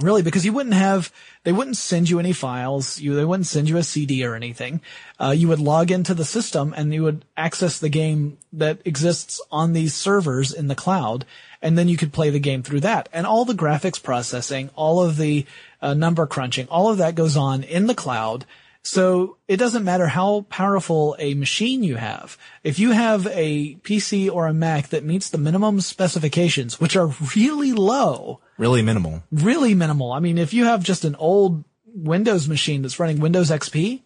Really, 0.01 0.23
because 0.23 0.43
you 0.43 0.53
wouldn't 0.53 0.73
have, 0.73 1.11
they 1.43 1.51
wouldn't 1.51 1.77
send 1.77 2.09
you 2.09 2.17
any 2.17 2.33
files, 2.33 2.99
you, 2.99 3.13
they 3.13 3.25
wouldn't 3.25 3.45
send 3.45 3.69
you 3.69 3.77
a 3.77 3.83
CD 3.83 4.25
or 4.25 4.33
anything. 4.33 4.81
Uh, 5.19 5.35
you 5.37 5.47
would 5.49 5.59
log 5.59 5.91
into 5.91 6.15
the 6.15 6.25
system 6.25 6.73
and 6.75 6.91
you 6.91 7.03
would 7.03 7.25
access 7.37 7.77
the 7.77 7.89
game 7.89 8.39
that 8.53 8.79
exists 8.85 9.39
on 9.51 9.73
these 9.73 9.93
servers 9.93 10.51
in 10.51 10.67
the 10.67 10.73
cloud, 10.73 11.25
and 11.61 11.77
then 11.77 11.87
you 11.87 11.95
could 11.95 12.11
play 12.11 12.31
the 12.31 12.39
game 12.39 12.63
through 12.63 12.79
that. 12.79 13.07
And 13.13 13.27
all 13.27 13.45
the 13.45 13.53
graphics 13.53 14.01
processing, 14.01 14.71
all 14.75 14.99
of 14.99 15.17
the 15.17 15.45
uh, 15.79 15.93
number 15.93 16.25
crunching, 16.25 16.67
all 16.69 16.89
of 16.89 16.97
that 16.97 17.13
goes 17.13 17.37
on 17.37 17.61
in 17.61 17.85
the 17.85 17.93
cloud. 17.93 18.45
So 18.81 19.37
it 19.47 19.57
doesn't 19.57 19.85
matter 19.85 20.07
how 20.07 20.41
powerful 20.49 21.15
a 21.19 21.35
machine 21.35 21.83
you 21.83 21.97
have. 21.97 22.37
If 22.63 22.79
you 22.79 22.91
have 22.91 23.27
a 23.27 23.75
PC 23.75 24.29
or 24.29 24.47
a 24.47 24.53
Mac 24.53 24.89
that 24.89 25.05
meets 25.05 25.29
the 25.29 25.37
minimum 25.37 25.81
specifications, 25.81 26.81
which 26.81 26.95
are 26.95 27.13
really 27.35 27.73
low, 27.73 28.41
Really 28.57 28.81
minimal. 28.81 29.23
really 29.31 29.73
minimal. 29.73 30.11
I 30.11 30.19
mean, 30.19 30.37
if 30.37 30.53
you 30.53 30.65
have 30.65 30.83
just 30.83 31.05
an 31.05 31.15
old 31.15 31.63
Windows 31.85 32.47
machine 32.47 32.81
that's 32.81 32.99
running 32.99 33.19
Windows 33.19 33.49
XP, 33.51 34.01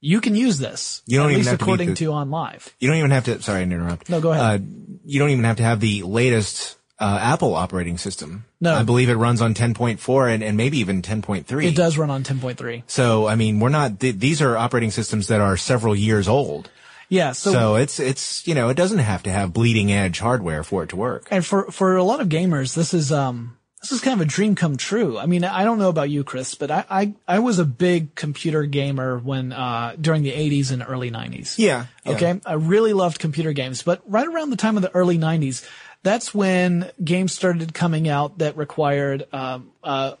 you 0.00 0.20
can 0.20 0.34
use 0.36 0.58
this. 0.58 1.02
You 1.06 1.18
don't 1.18 1.26
at 1.26 1.30
even 1.30 1.38
least 1.40 1.50
have 1.50 1.58
to 1.58 1.64
according 1.64 1.88
the- 1.90 1.94
to 1.96 2.04
OnLive. 2.10 2.68
You 2.78 2.88
don't 2.88 2.98
even 2.98 3.10
have 3.10 3.24
to, 3.24 3.42
sorry 3.42 3.64
to 3.66 3.70
interrupt. 3.72 4.08
No, 4.08 4.20
go 4.20 4.32
ahead. 4.32 4.60
Uh, 4.60 4.64
you 5.04 5.18
don't 5.18 5.30
even 5.30 5.44
have 5.44 5.56
to 5.56 5.62
have 5.64 5.80
the 5.80 6.02
latest 6.04 6.76
uh, 7.00 7.18
Apple 7.20 7.54
operating 7.54 7.98
system. 7.98 8.44
No. 8.60 8.74
I 8.74 8.82
believe 8.82 9.08
it 9.08 9.14
runs 9.16 9.40
on 9.42 9.54
10.4 9.54 10.34
and, 10.34 10.42
and 10.42 10.56
maybe 10.56 10.78
even 10.78 11.02
10.3. 11.02 11.64
It 11.64 11.76
does 11.76 11.96
run 11.98 12.10
on 12.10 12.22
10.3. 12.24 12.82
So, 12.86 13.26
I 13.26 13.34
mean, 13.36 13.60
we're 13.60 13.68
not, 13.68 14.00
th- 14.00 14.16
these 14.18 14.40
are 14.42 14.56
operating 14.56 14.90
systems 14.90 15.28
that 15.28 15.40
are 15.40 15.56
several 15.56 15.94
years 15.96 16.26
old. 16.28 16.70
Yeah. 17.08 17.32
So, 17.32 17.52
So 17.52 17.74
it's, 17.76 17.98
it's, 18.00 18.46
you 18.46 18.54
know, 18.54 18.68
it 18.68 18.74
doesn't 18.74 18.98
have 18.98 19.22
to 19.24 19.30
have 19.30 19.52
bleeding 19.52 19.90
edge 19.92 20.18
hardware 20.18 20.62
for 20.64 20.82
it 20.82 20.90
to 20.90 20.96
work. 20.96 21.28
and 21.30 21.44
for, 21.44 21.70
for 21.70 21.96
a 21.96 22.04
lot 22.04 22.20
of 22.20 22.28
gamers, 22.28 22.74
this 22.74 22.92
is, 22.94 23.10
um, 23.12 23.56
this 23.80 23.92
is 23.92 24.00
kind 24.00 24.20
of 24.20 24.26
a 24.26 24.30
dream 24.30 24.54
come 24.54 24.76
true. 24.76 25.16
I 25.18 25.26
mean, 25.26 25.44
I 25.44 25.64
don't 25.64 25.78
know 25.78 25.88
about 25.88 26.10
you, 26.10 26.24
Chris, 26.24 26.54
but 26.54 26.70
I, 26.70 26.84
I, 26.90 27.14
I 27.28 27.38
was 27.38 27.58
a 27.58 27.64
big 27.64 28.14
computer 28.14 28.64
gamer 28.64 29.18
when, 29.18 29.52
uh, 29.52 29.94
during 30.00 30.22
the 30.22 30.32
80s 30.32 30.72
and 30.72 30.84
early 30.86 31.10
90s. 31.10 31.56
Yeah. 31.58 31.86
yeah. 32.04 32.12
Okay. 32.12 32.40
I 32.44 32.54
really 32.54 32.92
loved 32.92 33.18
computer 33.18 33.52
games, 33.52 33.82
but 33.82 34.02
right 34.06 34.26
around 34.26 34.50
the 34.50 34.56
time 34.56 34.76
of 34.76 34.82
the 34.82 34.94
early 34.94 35.16
90s, 35.16 35.64
that's 36.02 36.34
when 36.34 36.90
games 37.02 37.32
started 37.32 37.72
coming 37.72 38.08
out 38.08 38.38
that 38.38 38.56
required 38.56 39.26
um, 39.32 39.70
uh, 39.84 40.14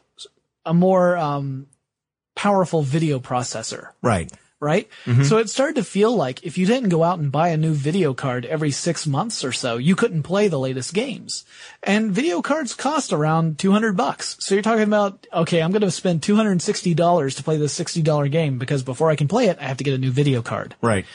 a 0.64 0.74
more 0.74 1.16
um, 1.16 1.66
powerful 2.34 2.82
video 2.82 3.18
processor, 3.18 3.90
Right. 4.02 4.32
Right? 4.60 4.88
Mm-hmm. 5.04 5.22
So 5.22 5.38
it 5.38 5.48
started 5.48 5.76
to 5.76 5.84
feel 5.84 6.14
like 6.14 6.44
if 6.44 6.58
you 6.58 6.66
didn't 6.66 6.88
go 6.88 7.04
out 7.04 7.18
and 7.18 7.30
buy 7.30 7.48
a 7.48 7.56
new 7.56 7.72
video 7.72 8.12
card 8.14 8.44
every 8.44 8.70
six 8.70 9.06
months 9.06 9.44
or 9.44 9.52
so, 9.52 9.76
you 9.76 9.94
couldn't 9.94 10.24
play 10.24 10.48
the 10.48 10.58
latest 10.58 10.94
games. 10.94 11.44
And 11.82 12.10
video 12.10 12.42
cards 12.42 12.74
cost 12.74 13.12
around 13.12 13.58
200 13.58 13.96
bucks. 13.96 14.36
So 14.40 14.54
you're 14.54 14.62
talking 14.62 14.82
about, 14.82 15.26
okay, 15.32 15.62
I'm 15.62 15.70
going 15.70 15.82
to 15.82 15.90
spend 15.90 16.22
$260 16.22 17.36
to 17.36 17.42
play 17.42 17.56
this 17.56 17.78
$60 17.78 18.30
game 18.30 18.58
because 18.58 18.82
before 18.82 19.10
I 19.10 19.16
can 19.16 19.28
play 19.28 19.46
it, 19.46 19.58
I 19.60 19.64
have 19.64 19.76
to 19.76 19.84
get 19.84 19.94
a 19.94 19.98
new 19.98 20.10
video 20.10 20.42
card. 20.42 20.74
Right. 20.82 21.06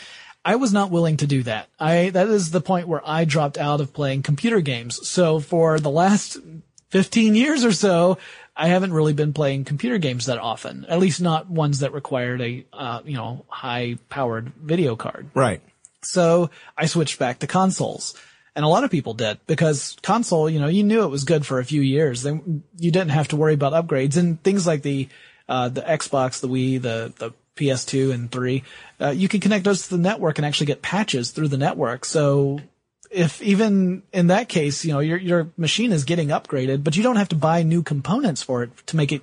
I 0.46 0.58
was 0.58 0.74
not 0.74 0.92
willing 0.92 1.18
to 1.18 1.28
do 1.28 1.44
that. 1.44 1.70
I, 1.80 2.10
that 2.10 2.28
is 2.28 2.52
the 2.52 2.62
point 2.62 2.88
where 2.88 3.02
I 3.06 3.24
dropped 3.24 3.58
out 3.58 3.80
of 3.80 3.94
playing 3.94 4.24
computer 4.24 4.60
games. 4.60 5.08
So 5.08 5.40
for 5.40 5.80
the 5.80 5.90
last 5.90 6.38
15 6.94 7.34
years 7.34 7.66
or 7.66 7.72
so, 7.72 8.20
I 8.56 8.68
haven't 8.68 8.94
really 8.94 9.14
been 9.14 9.34
playing 9.34 9.66
computer 9.66 9.98
games 9.98 10.28
that 10.28 10.38
often, 10.38 10.86
at 10.88 11.00
least 11.00 11.20
not 11.20 11.50
ones 11.50 11.80
that 11.80 11.92
required 11.92 12.40
a, 12.40 12.66
uh, 12.72 13.02
you 13.04 13.18
know, 13.18 13.46
high 13.48 13.98
powered 14.10 14.54
video 14.54 14.96
card. 14.96 15.32
Right. 15.34 15.60
So 16.04 16.52
I 16.78 16.86
switched 16.86 17.18
back 17.18 17.40
to 17.40 17.48
consoles. 17.48 18.16
And 18.56 18.64
a 18.64 18.68
lot 18.68 18.84
of 18.84 18.92
people 18.92 19.16
did 19.16 19.40
because 19.48 19.98
console, 20.04 20.48
you 20.48 20.60
know, 20.60 20.68
you 20.68 20.84
knew 20.84 21.02
it 21.02 21.08
was 21.08 21.24
good 21.24 21.48
for 21.48 21.58
a 21.58 21.66
few 21.66 21.82
years. 21.82 22.22
Then 22.22 22.62
you 22.78 22.92
didn't 22.92 23.10
have 23.10 23.30
to 23.30 23.38
worry 23.38 23.56
about 23.56 23.74
upgrades 23.74 24.16
and 24.16 24.40
things 24.44 24.68
like 24.68 24.84
the, 24.84 25.10
uh, 25.50 25.70
the 25.70 25.82
Xbox, 25.82 26.42
the 26.42 26.48
Wii, 26.48 26.80
the, 26.80 27.12
the 27.18 27.34
PS2 27.56 28.14
and 28.14 28.32
3. 28.32 28.64
Uh, 29.02 29.10
you 29.10 29.28
could 29.28 29.42
connect 29.42 29.66
those 29.66 29.88
to 29.88 29.98
the 29.98 30.04
network 30.04 30.38
and 30.38 30.46
actually 30.46 30.68
get 30.68 30.84
patches 30.84 31.32
through 31.32 31.48
the 31.48 31.58
network. 31.58 32.06
So 32.06 32.60
if 33.14 33.42
even 33.42 34.04
in 34.12 34.28
that 34.28 34.50
case, 34.50 34.84
you 34.84 34.92
know, 34.94 35.00
your, 35.00 35.18
your 35.18 35.50
machine 35.58 35.92
is 35.92 36.04
getting 36.04 36.30
upgraded, 36.30 36.84
but 36.84 36.96
you 36.98 37.04
don't 37.04 37.16
have 37.18 37.30
to 37.30 37.36
buy 37.36 37.64
new 37.64 37.84
components 37.84 38.42
for 38.44 38.64
it 38.64 38.72
to 38.88 38.98
make 38.98 39.12
it, 39.12 39.22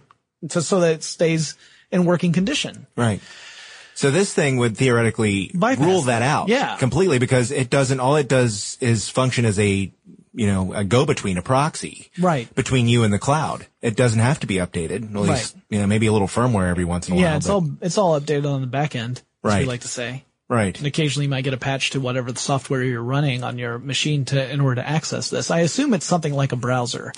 to, 0.51 0.63
so 0.63 0.81
that 0.81 0.93
it 0.93 1.03
stays 1.03 1.57
in 1.91 2.05
working 2.05 2.33
condition. 2.33 2.87
Right. 2.97 3.21
So 3.95 4.11
this 4.11 4.33
thing 4.33 4.57
would 4.59 4.77
theoretically 4.77 5.51
Bypass 5.55 5.85
rule 5.85 6.03
that 6.03 6.23
out. 6.23 6.49
Yeah. 6.49 6.77
Completely 6.79 7.19
because 7.19 7.51
it 7.51 7.69
doesn't, 7.69 8.01
all 8.01 8.17
it 8.17 8.29
does 8.29 8.79
is 8.81 9.09
function 9.09 9.45
as 9.45 9.59
a, 9.59 9.93
you 10.33 10.47
know, 10.47 10.73
a 10.73 10.85
go-between, 10.85 11.37
a 11.37 11.43
proxy. 11.43 12.09
Right. 12.19 12.53
Between 12.55 12.89
you 12.89 13.03
and 13.03 13.13
the 13.13 13.19
cloud. 13.19 13.67
It 13.83 13.97
doesn't 13.97 14.21
have 14.21 14.41
to 14.41 14.47
be 14.47 14.55
updated. 14.55 15.11
At 15.15 15.21
least, 15.21 15.55
Right. 15.55 15.63
you 15.71 15.81
know, 15.81 15.87
maybe 15.87 16.07
a 16.07 16.13
little 16.13 16.29
firmware 16.29 16.71
every 16.71 16.85
once 16.85 17.09
in 17.09 17.13
a 17.13 17.17
while. 17.17 17.25
Yeah, 17.25 17.37
it's 17.37 17.47
but- 17.49 17.53
all, 17.53 17.71
it's 17.83 17.99
all 17.99 18.19
updated 18.19 18.51
on 18.51 18.61
the 18.61 18.67
back 18.69 18.95
end, 18.97 19.19
as 19.19 19.25
Right. 19.43 19.61
we 19.61 19.67
like 19.67 19.81
to 19.81 19.89
say. 19.89 20.25
Right. 20.51 20.77
And 20.77 20.87
occasionally 20.87 21.27
you 21.27 21.31
might 21.31 21.45
get 21.45 21.55
a 21.55 21.59
patch 21.59 21.91
to 21.91 22.01
whatever 22.01 22.33
the 22.33 22.39
software 22.39 22.83
you're 22.83 23.03
running 23.03 23.43
on 23.43 23.57
your 23.57 23.79
machine 23.79 24.25
to, 24.27 24.53
in 24.53 24.61
order 24.61 24.83
to 24.83 24.89
access 24.89 25.31
this. 25.31 25.51
I 25.51 25.61
assume 25.61 25.95
it's 25.95 26.05
something 26.05 26.35
like 26.35 26.53
a 26.53 26.57
browser. 26.57 27.13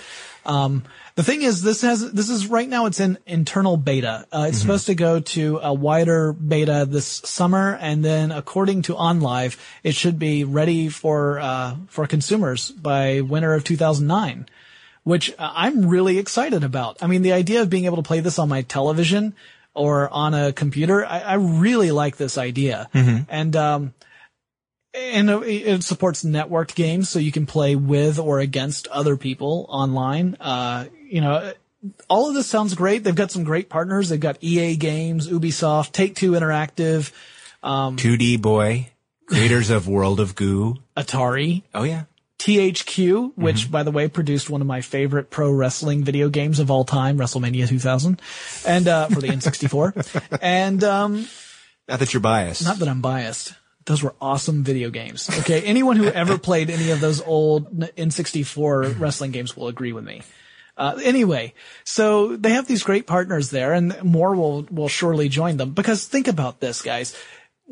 Um, 0.44 0.84
the 1.14 1.22
thing 1.22 1.42
is, 1.42 1.62
this 1.62 1.82
has, 1.82 2.12
this 2.12 2.28
is 2.28 2.46
right 2.46 2.68
now 2.68 2.86
it's 2.86 3.00
in 3.00 3.18
internal 3.26 3.76
beta. 3.76 4.26
Uh, 4.30 4.46
it's 4.48 4.58
supposed 4.58 4.86
to 4.86 4.94
go 4.94 5.20
to 5.20 5.58
a 5.62 5.72
wider 5.72 6.32
beta 6.32 6.86
this 6.88 7.06
summer. 7.06 7.78
And 7.80 8.04
then 8.04 8.32
according 8.32 8.82
to 8.82 8.94
OnLive, 8.94 9.58
it 9.82 9.94
should 9.94 10.18
be 10.18 10.44
ready 10.44 10.88
for, 10.88 11.40
uh, 11.40 11.76
for 11.88 12.06
consumers 12.06 12.70
by 12.70 13.22
winter 13.22 13.54
of 13.54 13.64
2009 13.64 14.46
which 15.04 15.30
uh, 15.32 15.52
I'm 15.54 15.88
really 15.88 16.18
excited 16.18 16.62
about. 16.62 17.02
I 17.02 17.08
mean, 17.08 17.22
the 17.22 17.32
idea 17.32 17.62
of 17.62 17.70
being 17.70 17.86
able 17.86 17.96
to 17.96 18.02
play 18.02 18.20
this 18.20 18.38
on 18.38 18.48
my 18.48 18.62
television 18.62 19.34
or 19.74 20.08
on 20.08 20.34
a 20.34 20.52
computer, 20.52 21.04
I, 21.04 21.20
I 21.20 21.34
really 21.34 21.90
like 21.90 22.16
this 22.16 22.38
idea. 22.38 22.88
And, 23.28 23.56
um, 23.56 23.94
and 24.94 25.30
uh, 25.30 25.40
it 25.40 25.82
supports 25.82 26.24
networked 26.24 26.74
games, 26.74 27.08
so 27.08 27.18
you 27.18 27.32
can 27.32 27.46
play 27.46 27.76
with 27.76 28.18
or 28.18 28.40
against 28.40 28.86
other 28.88 29.16
people 29.16 29.66
online. 29.68 30.36
Uh, 30.38 30.86
you 31.08 31.20
know, 31.20 31.52
all 32.08 32.28
of 32.28 32.34
this 32.34 32.46
sounds 32.46 32.74
great. 32.74 33.02
They've 33.02 33.14
got 33.14 33.30
some 33.30 33.44
great 33.44 33.68
partners. 33.68 34.08
They've 34.08 34.20
got 34.20 34.38
EA 34.42 34.76
Games, 34.76 35.28
Ubisoft, 35.28 35.92
Take 35.92 36.14
Two 36.14 36.32
Interactive, 36.32 37.12
2D 37.96 38.40
boy. 38.40 38.88
Creators 39.26 39.70
of 39.70 39.88
World 39.88 40.20
of 40.20 40.34
Goo. 40.34 40.76
Atari, 40.96 41.62
Oh 41.72 41.84
yeah. 41.84 42.04
THQ, 42.42 43.34
which 43.36 43.70
by 43.70 43.84
the 43.84 43.92
way 43.92 44.08
produced 44.08 44.50
one 44.50 44.60
of 44.60 44.66
my 44.66 44.80
favorite 44.80 45.30
pro 45.30 45.52
wrestling 45.52 46.02
video 46.02 46.28
games 46.28 46.58
of 46.58 46.72
all 46.72 46.82
time, 46.84 47.16
WrestleMania 47.16 47.68
2000, 47.68 48.20
and 48.66 48.88
uh, 48.88 49.06
for 49.06 49.20
the 49.20 49.28
N64. 49.28 50.38
and 50.42 50.82
um, 50.82 51.28
Not 51.88 52.00
that 52.00 52.12
you're 52.12 52.20
biased. 52.20 52.64
not 52.64 52.80
that 52.80 52.88
I'm 52.88 53.00
biased. 53.00 53.54
Those 53.84 54.02
were 54.02 54.16
awesome 54.20 54.64
video 54.64 54.90
games. 54.90 55.30
Okay, 55.40 55.62
anyone 55.62 55.94
who 55.94 56.08
ever 56.08 56.36
played 56.48 56.68
any 56.68 56.90
of 56.90 57.00
those 57.00 57.22
old 57.22 57.78
N64 57.78 58.98
wrestling 58.98 59.30
games 59.30 59.56
will 59.56 59.68
agree 59.68 59.92
with 59.92 60.02
me. 60.02 60.22
Uh, 60.76 60.98
anyway, 61.04 61.54
so 61.84 62.36
they 62.36 62.50
have 62.50 62.66
these 62.66 62.82
great 62.82 63.06
partners 63.06 63.50
there, 63.50 63.72
and 63.72 64.02
more 64.02 64.34
will 64.34 64.66
will 64.68 64.88
surely 64.88 65.28
join 65.28 65.58
them. 65.58 65.74
Because 65.74 66.06
think 66.06 66.26
about 66.26 66.58
this, 66.58 66.82
guys. 66.82 67.16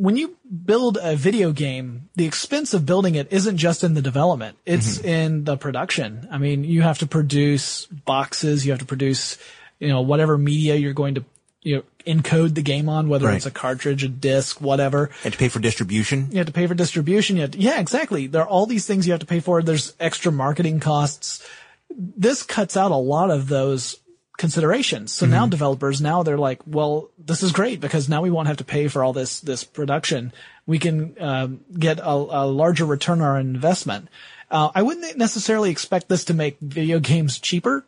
When 0.00 0.16
you 0.16 0.34
build 0.64 0.96
a 1.02 1.14
video 1.14 1.52
game, 1.52 2.08
the 2.16 2.24
expense 2.24 2.72
of 2.72 2.86
building 2.86 3.16
it 3.16 3.28
isn't 3.30 3.58
just 3.58 3.84
in 3.84 3.92
the 3.92 4.00
development; 4.00 4.56
it's 4.64 4.96
mm-hmm. 4.96 5.08
in 5.08 5.44
the 5.44 5.58
production. 5.58 6.26
I 6.30 6.38
mean, 6.38 6.64
you 6.64 6.80
have 6.80 7.00
to 7.00 7.06
produce 7.06 7.84
boxes, 7.84 8.64
you 8.64 8.72
have 8.72 8.80
to 8.80 8.86
produce, 8.86 9.36
you 9.78 9.88
know, 9.88 10.00
whatever 10.00 10.38
media 10.38 10.76
you're 10.76 10.94
going 10.94 11.16
to, 11.16 11.24
you 11.60 11.76
know, 11.76 11.82
encode 12.06 12.54
the 12.54 12.62
game 12.62 12.88
on, 12.88 13.10
whether 13.10 13.26
Right. 13.26 13.36
it's 13.36 13.44
a 13.44 13.50
cartridge, 13.50 14.02
a 14.02 14.08
disc, 14.08 14.58
whatever. 14.58 15.10
and 15.22 15.34
to 15.34 15.38
pay 15.38 15.48
for 15.48 15.60
distribution. 15.60 16.28
You 16.30 16.38
have 16.38 16.46
to 16.46 16.52
pay 16.52 16.66
for 16.66 16.74
distribution. 16.74 17.36
You 17.36 17.42
have 17.42 17.50
to, 17.50 17.58
yeah, 17.58 17.78
exactly. 17.78 18.26
There 18.26 18.40
are 18.40 18.48
all 18.48 18.64
these 18.64 18.86
things 18.86 19.06
you 19.06 19.12
have 19.12 19.20
to 19.20 19.26
pay 19.26 19.40
for. 19.40 19.60
There's 19.60 19.92
extra 20.00 20.32
marketing 20.32 20.80
costs. 20.80 21.46
This 21.90 22.42
cuts 22.42 22.74
out 22.74 22.90
a 22.90 22.96
lot 22.96 23.30
of 23.30 23.48
those 23.48 23.99
considerations. 24.40 25.12
So 25.12 25.26
now 25.26 25.46
developers, 25.46 26.00
now 26.00 26.22
they're 26.22 26.38
like, 26.38 26.60
well, 26.66 27.10
this 27.18 27.42
is 27.42 27.52
great 27.52 27.78
because 27.78 28.08
now 28.08 28.22
we 28.22 28.30
won't 28.30 28.48
have 28.48 28.56
to 28.56 28.64
pay 28.64 28.88
for 28.88 29.04
all 29.04 29.12
this, 29.12 29.40
this 29.40 29.64
production. 29.64 30.32
We 30.66 30.78
can, 30.78 31.14
um, 31.20 31.60
get 31.78 31.98
a, 31.98 32.10
a 32.10 32.46
larger 32.46 32.86
return 32.86 33.20
on 33.20 33.28
our 33.28 33.38
investment. 33.38 34.08
Uh, 34.50 34.70
I 34.74 34.80
wouldn't 34.80 35.18
necessarily 35.18 35.70
expect 35.70 36.08
this 36.08 36.24
to 36.24 36.34
make 36.34 36.58
video 36.58 36.98
games 37.00 37.38
cheaper. 37.38 37.84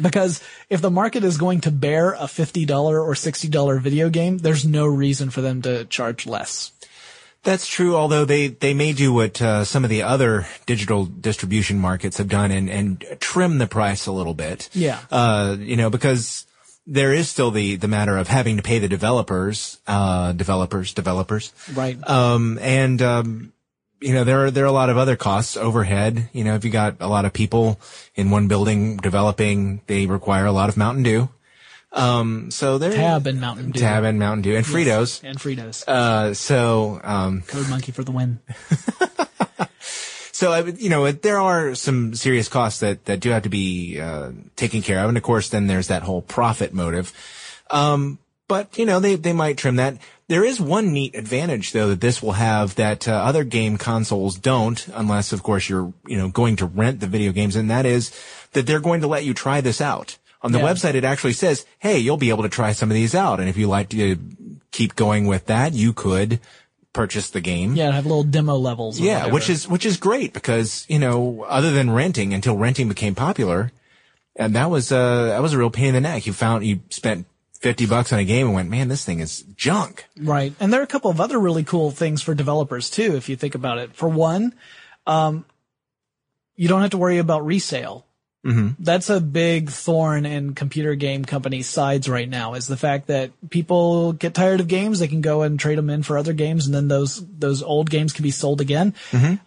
Because 0.00 0.40
if 0.70 0.80
the 0.82 0.90
market 0.90 1.24
is 1.24 1.36
going 1.36 1.62
to 1.62 1.70
bear 1.72 2.12
a 2.12 2.28
$50 2.28 2.70
or 2.70 3.14
$60 3.14 3.80
video 3.80 4.08
game, 4.08 4.38
there's 4.38 4.64
no 4.64 4.86
reason 4.86 5.30
for 5.30 5.40
them 5.40 5.62
to 5.62 5.84
charge 5.86 6.26
less. 6.26 6.70
That's 7.46 7.68
true, 7.68 7.94
although 7.94 8.24
they, 8.24 8.48
they 8.48 8.74
may 8.74 8.92
do 8.92 9.12
what 9.12 9.40
uh, 9.40 9.62
some 9.62 9.84
of 9.84 9.90
the 9.90 10.02
other 10.02 10.48
digital 10.66 11.06
distribution 11.06 11.78
markets 11.78 12.18
have 12.18 12.26
done 12.26 12.50
and, 12.50 12.68
and 12.68 13.04
trim 13.20 13.58
the 13.58 13.68
price 13.68 14.06
a 14.06 14.12
little 14.12 14.34
bit. 14.34 14.68
Yeah. 14.74 14.98
Uh, 15.12 15.56
you 15.56 15.76
know, 15.76 15.88
because 15.88 16.44
there 16.88 17.14
is 17.14 17.28
still 17.28 17.52
the, 17.52 17.76
the 17.76 17.86
matter 17.86 18.18
of 18.18 18.26
having 18.26 18.56
to 18.56 18.64
pay 18.64 18.80
the 18.80 18.88
developers, 18.88 19.78
uh, 19.86 20.32
developers, 20.32 20.92
developers. 20.92 21.52
Right. 21.72 21.96
Um, 22.08 22.58
and, 22.60 23.00
um, 23.00 23.52
you 24.00 24.12
know, 24.12 24.24
there 24.24 24.46
are, 24.46 24.50
there 24.50 24.64
are 24.64 24.66
a 24.66 24.72
lot 24.72 24.90
of 24.90 24.98
other 24.98 25.14
costs, 25.14 25.56
overhead. 25.56 26.28
You 26.32 26.42
know, 26.42 26.56
if 26.56 26.64
you 26.64 26.72
got 26.72 26.96
a 26.98 27.06
lot 27.06 27.26
of 27.26 27.32
people 27.32 27.78
in 28.16 28.30
one 28.30 28.48
building 28.48 28.96
developing, 28.96 29.82
they 29.86 30.06
require 30.06 30.46
a 30.46 30.52
lot 30.52 30.68
of 30.68 30.76
Mountain 30.76 31.04
Dew. 31.04 31.28
Um, 31.96 32.50
so 32.50 32.78
there, 32.78 32.92
Tab 32.92 33.26
and 33.26 33.40
Mountain 33.40 33.70
Dew. 33.72 33.80
Tab 33.80 34.04
and 34.04 34.18
Mountain 34.18 34.42
Dew 34.42 34.56
and 34.56 34.66
Fritos. 34.66 35.24
And 35.24 35.38
Fritos. 35.38 35.82
Uh, 35.88 36.34
so, 36.34 37.00
um, 37.02 37.42
Code 37.46 37.68
Monkey 37.68 37.90
for 37.92 38.04
the 38.04 38.12
win. 38.12 38.40
So, 40.36 40.52
I 40.52 40.64
you 40.64 40.90
know, 40.90 41.10
there 41.10 41.40
are 41.40 41.74
some 41.74 42.14
serious 42.14 42.46
costs 42.46 42.80
that, 42.80 43.06
that 43.06 43.20
do 43.20 43.30
have 43.30 43.44
to 43.44 43.48
be, 43.48 43.98
uh, 43.98 44.32
taken 44.54 44.82
care 44.82 44.98
of. 44.98 45.08
And 45.08 45.16
of 45.16 45.22
course, 45.22 45.48
then 45.48 45.66
there's 45.66 45.88
that 45.88 46.02
whole 46.02 46.20
profit 46.20 46.74
motive. 46.74 47.10
Um, 47.70 48.18
but, 48.46 48.76
you 48.76 48.84
know, 48.84 49.00
they, 49.00 49.14
they 49.14 49.32
might 49.32 49.56
trim 49.56 49.76
that. 49.76 49.96
There 50.28 50.44
is 50.44 50.60
one 50.60 50.92
neat 50.92 51.14
advantage 51.14 51.72
though 51.72 51.88
that 51.88 52.02
this 52.02 52.22
will 52.22 52.32
have 52.32 52.74
that 52.74 53.08
uh, 53.08 53.12
other 53.12 53.44
game 53.44 53.78
consoles 53.78 54.38
don't, 54.38 54.86
unless 54.88 55.32
of 55.32 55.42
course 55.42 55.70
you're, 55.70 55.94
you 56.06 56.18
know, 56.18 56.28
going 56.28 56.56
to 56.56 56.66
rent 56.66 57.00
the 57.00 57.06
video 57.06 57.32
games. 57.32 57.56
And 57.56 57.70
that 57.70 57.86
is 57.86 58.12
that 58.52 58.66
they're 58.66 58.78
going 58.78 59.00
to 59.00 59.08
let 59.08 59.24
you 59.24 59.32
try 59.32 59.62
this 59.62 59.80
out. 59.80 60.18
On 60.46 60.52
the 60.52 60.58
Yeah. 60.60 60.64
website, 60.72 60.94
it 60.94 61.04
actually 61.04 61.32
says, 61.34 61.66
hey, 61.78 61.98
you'll 61.98 62.16
be 62.16 62.30
able 62.30 62.42
to 62.44 62.48
try 62.48 62.72
some 62.72 62.90
of 62.90 62.94
these 62.94 63.14
out. 63.14 63.40
And 63.40 63.48
if 63.48 63.56
you 63.56 63.66
like 63.68 63.88
to 63.90 64.16
keep 64.72 64.96
going 64.96 65.26
with 65.26 65.46
that, 65.46 65.72
you 65.74 65.92
could 65.92 66.40
purchase 66.92 67.28
the 67.28 67.40
game. 67.42 67.74
Yeah, 67.76 67.86
and 67.86 67.94
have 67.94 68.06
little 68.06 68.24
demo 68.24 68.54
levels. 68.56 68.98
Yeah, 68.98 69.16
whatever. 69.18 69.34
which 69.34 69.50
is 69.50 69.68
which 69.68 69.84
is 69.84 69.96
great 69.98 70.32
because 70.32 70.86
you 70.88 70.98
know, 70.98 71.44
other 71.48 71.70
than 71.70 71.90
renting, 71.90 72.32
until 72.32 72.56
renting 72.56 72.88
became 72.88 73.14
popular, 73.14 73.70
and 74.34 74.54
that 74.54 74.70
was 74.70 74.90
uh 74.90 75.26
that 75.26 75.42
was 75.42 75.52
a 75.52 75.58
real 75.58 75.68
pain 75.70 75.88
in 75.88 75.94
the 75.94 76.00
neck. 76.00 76.26
You 76.26 76.32
found 76.32 76.64
you 76.64 76.80
spent 76.88 77.26
fifty 77.60 77.84
bucks 77.86 78.12
on 78.14 78.18
a 78.18 78.24
game 78.24 78.46
and 78.46 78.54
went, 78.54 78.70
man, 78.70 78.88
this 78.88 79.04
thing 79.04 79.20
is 79.20 79.42
junk. 79.56 80.06
right. 80.18 80.54
And 80.60 80.72
there 80.72 80.80
are 80.80 80.84
a 80.84 80.86
couple 80.86 81.10
of 81.10 81.20
other 81.20 81.38
really 81.38 81.64
cool 81.64 81.90
things 81.90 82.22
for 82.22 82.34
developers 82.34 82.88
too, 82.88 83.14
if 83.16 83.28
you 83.28 83.36
think 83.36 83.54
about 83.54 83.76
it. 83.78 83.94
For 83.94 84.08
one, 84.08 84.54
um, 85.06 85.44
you 86.54 86.68
don't 86.68 86.80
have 86.80 86.92
to 86.92 86.98
worry 86.98 87.18
about 87.18 87.44
resale. 87.44 88.05
Mm-hmm. 88.46 88.68
That's 88.78 89.10
a 89.10 89.20
big 89.20 89.70
thorn 89.70 90.24
in 90.24 90.54
computer 90.54 90.94
game 90.94 91.24
companies' 91.24 91.68
sides 91.68 92.08
right 92.08 92.28
now 92.28 92.54
is 92.54 92.66
the 92.68 92.76
fact 92.76 93.08
that 93.08 93.32
people 93.50 94.12
get 94.12 94.34
tired 94.34 94.60
of 94.60 94.68
games. 94.68 95.00
They 95.00 95.08
can 95.08 95.20
go 95.20 95.42
and 95.42 95.58
trade 95.58 95.78
them 95.78 95.90
in 95.90 96.02
for 96.04 96.16
other 96.16 96.32
games 96.32 96.66
and 96.66 96.74
then 96.74 96.86
those, 96.88 97.24
those 97.38 97.62
old 97.62 97.90
games 97.90 98.12
can 98.12 98.22
be 98.22 98.30
sold 98.30 98.60
again. 98.60 98.94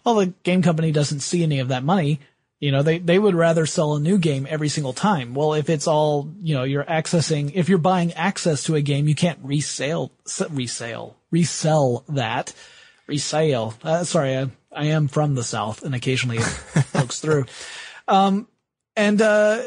Well, 0.04 0.16
the 0.16 0.26
game 0.42 0.62
company 0.62 0.92
doesn't 0.92 1.20
see 1.20 1.42
any 1.42 1.60
of 1.60 1.68
that 1.68 1.82
money. 1.82 2.20
You 2.60 2.72
know, 2.72 2.82
they, 2.82 2.98
they 2.98 3.18
would 3.18 3.34
rather 3.34 3.64
sell 3.64 3.94
a 3.94 4.00
new 4.00 4.18
game 4.18 4.46
every 4.50 4.68
single 4.68 4.92
time. 4.92 5.32
Well, 5.32 5.54
if 5.54 5.70
it's 5.70 5.86
all, 5.86 6.28
you 6.42 6.54
know, 6.54 6.64
you're 6.64 6.84
accessing, 6.84 7.52
if 7.54 7.70
you're 7.70 7.78
buying 7.78 8.12
access 8.12 8.64
to 8.64 8.74
a 8.74 8.82
game, 8.82 9.08
you 9.08 9.14
can't 9.14 9.38
resale, 9.42 10.12
s- 10.26 10.42
resale, 10.50 11.16
resell 11.30 12.04
that, 12.10 12.52
resale. 13.06 13.72
Uh, 13.82 14.04
sorry, 14.04 14.36
I, 14.36 14.50
I 14.70 14.84
am 14.88 15.08
from 15.08 15.34
the 15.36 15.42
South 15.42 15.82
and 15.84 15.94
occasionally 15.94 16.36
it 16.36 16.62
pokes 16.92 17.20
through. 17.20 17.46
Um, 18.06 18.46
and, 18.96 19.20
uh, 19.20 19.62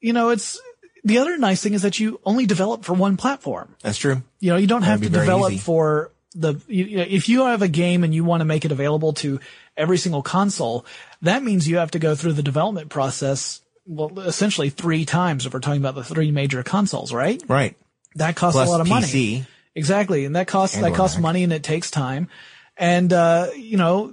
you 0.00 0.12
know, 0.12 0.30
it's, 0.30 0.60
the 1.04 1.18
other 1.18 1.38
nice 1.38 1.62
thing 1.62 1.74
is 1.74 1.82
that 1.82 2.00
you 2.00 2.20
only 2.24 2.46
develop 2.46 2.84
for 2.84 2.92
one 2.92 3.16
platform. 3.16 3.76
That's 3.80 3.98
true. 3.98 4.22
You 4.40 4.50
know, 4.50 4.56
you 4.56 4.66
don't 4.66 4.82
have 4.82 5.02
to 5.02 5.08
develop 5.08 5.52
easy. 5.52 5.60
for 5.60 6.10
the, 6.34 6.60
you, 6.66 6.96
know, 6.96 7.04
if 7.08 7.28
you 7.28 7.46
have 7.46 7.62
a 7.62 7.68
game 7.68 8.02
and 8.02 8.12
you 8.12 8.24
want 8.24 8.40
to 8.40 8.44
make 8.44 8.64
it 8.64 8.72
available 8.72 9.12
to 9.14 9.38
every 9.76 9.98
single 9.98 10.22
console, 10.22 10.84
that 11.22 11.44
means 11.44 11.68
you 11.68 11.76
have 11.76 11.92
to 11.92 12.00
go 12.00 12.16
through 12.16 12.32
the 12.32 12.42
development 12.42 12.88
process, 12.88 13.60
well, 13.86 14.18
essentially 14.18 14.68
three 14.68 15.04
times 15.04 15.46
if 15.46 15.54
we're 15.54 15.60
talking 15.60 15.80
about 15.80 15.94
the 15.94 16.04
three 16.04 16.32
major 16.32 16.62
consoles, 16.64 17.12
right? 17.12 17.40
Right. 17.46 17.76
That 18.16 18.34
costs 18.34 18.56
Plus 18.56 18.68
a 18.68 18.72
lot 18.72 18.80
of 18.80 18.88
money. 18.88 19.46
Exactly. 19.76 20.24
And 20.24 20.34
that 20.34 20.48
costs, 20.48 20.74
And 20.74 20.84
that 20.84 20.94
costs 20.94 21.16
back. 21.16 21.22
money 21.22 21.44
and 21.44 21.52
it 21.52 21.62
takes 21.62 21.90
time. 21.90 22.28
And, 22.76 23.12
uh, 23.12 23.50
you 23.54 23.76
know, 23.76 24.12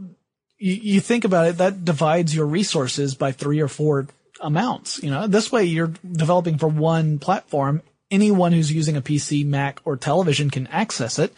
you, 0.60 0.74
you 0.74 1.00
think 1.00 1.26
about 1.26 1.48
it, 1.48 1.58
that 1.58 1.84
divides 1.84 2.36
your 2.36 2.46
resources 2.46 3.16
by 3.16 3.32
three 3.32 3.62
or 3.62 3.68
four 3.68 4.08
amounts. 4.44 5.02
You 5.02 5.10
know, 5.10 5.26
this 5.26 5.52
way 5.52 5.64
you're 5.66 5.94
developing 6.10 6.58
for 6.60 6.68
one 6.68 7.18
platform. 7.18 7.82
Anyone 8.12 8.52
who's 8.52 8.72
using 8.72 8.96
a 8.96 9.02
PC, 9.02 9.44
Mac, 9.46 9.80
or 9.86 9.98
television 9.98 10.52
can 10.52 10.68
access 10.68 11.18
it. 11.18 11.34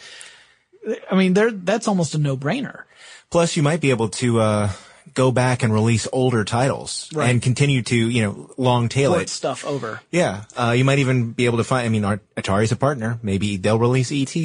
I 1.09 1.15
mean, 1.15 1.33
there, 1.33 1.51
that's 1.51 1.87
almost 1.87 2.15
a 2.15 2.17
no-brainer. 2.17 2.83
Plus, 3.29 3.55
you 3.55 3.63
might 3.63 3.79
be 3.81 3.91
able 3.91 4.09
to 4.09 4.39
uh 4.39 4.69
go 5.13 5.31
back 5.31 5.63
and 5.63 5.71
release 5.73 6.07
older 6.11 6.43
titles 6.43 7.09
Right. 7.13 7.29
and 7.29 7.41
continue 7.41 7.81
to 7.83 7.95
you 7.95 8.23
know 8.23 8.49
long 8.57 8.89
tail 8.89 9.11
Port 9.11 9.23
it. 9.23 9.29
stuff 9.29 9.63
over. 9.65 10.01
Yeah. 10.11 10.43
Uh, 10.57 10.73
you 10.77 10.83
might 10.83 10.99
even 10.99 11.31
be 11.31 11.45
able 11.45 11.57
to 11.59 11.63
find. 11.63 11.85
I 11.85 11.89
mean, 11.89 12.03
Atari's 12.35 12.71
a 12.71 12.75
partner. 12.75 13.19
Maybe 13.23 13.57
they'll 13.57 13.79
release 13.79 14.11
ET. 14.11 14.35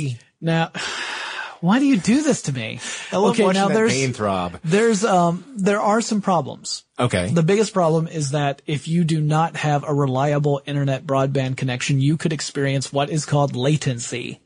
Now, 0.41 0.71
why 1.61 1.79
do 1.79 1.87
you 1.87 1.99
do 1.99 2.23
this 2.23 2.43
to 2.43 2.53
me? 2.53 2.81
Okay, 3.13 3.47
now 3.53 3.69
there's, 3.69 3.93
pain 3.93 4.13
throb. 4.13 4.59
there's, 4.65 5.05
um, 5.05 5.45
there 5.57 5.81
are 5.81 6.01
some 6.01 6.21
problems. 6.21 6.85
Okay. 6.99 7.31
The 7.31 7.43
biggest 7.43 7.73
problem 7.73 8.09
is 8.09 8.31
that 8.31 8.63
if 8.67 8.89
you 8.89 9.05
do 9.05 9.21
not 9.21 9.57
have 9.57 9.85
a 9.85 9.95
reliable 9.95 10.61
internet 10.67 11.07
broadband 11.07 11.57
connection, 11.57 12.01
you 12.01 12.17
could 12.17 12.33
experience 12.33 12.93
what 12.93 13.11
is 13.11 13.25
called 13.25 13.57
latency. 13.57 14.41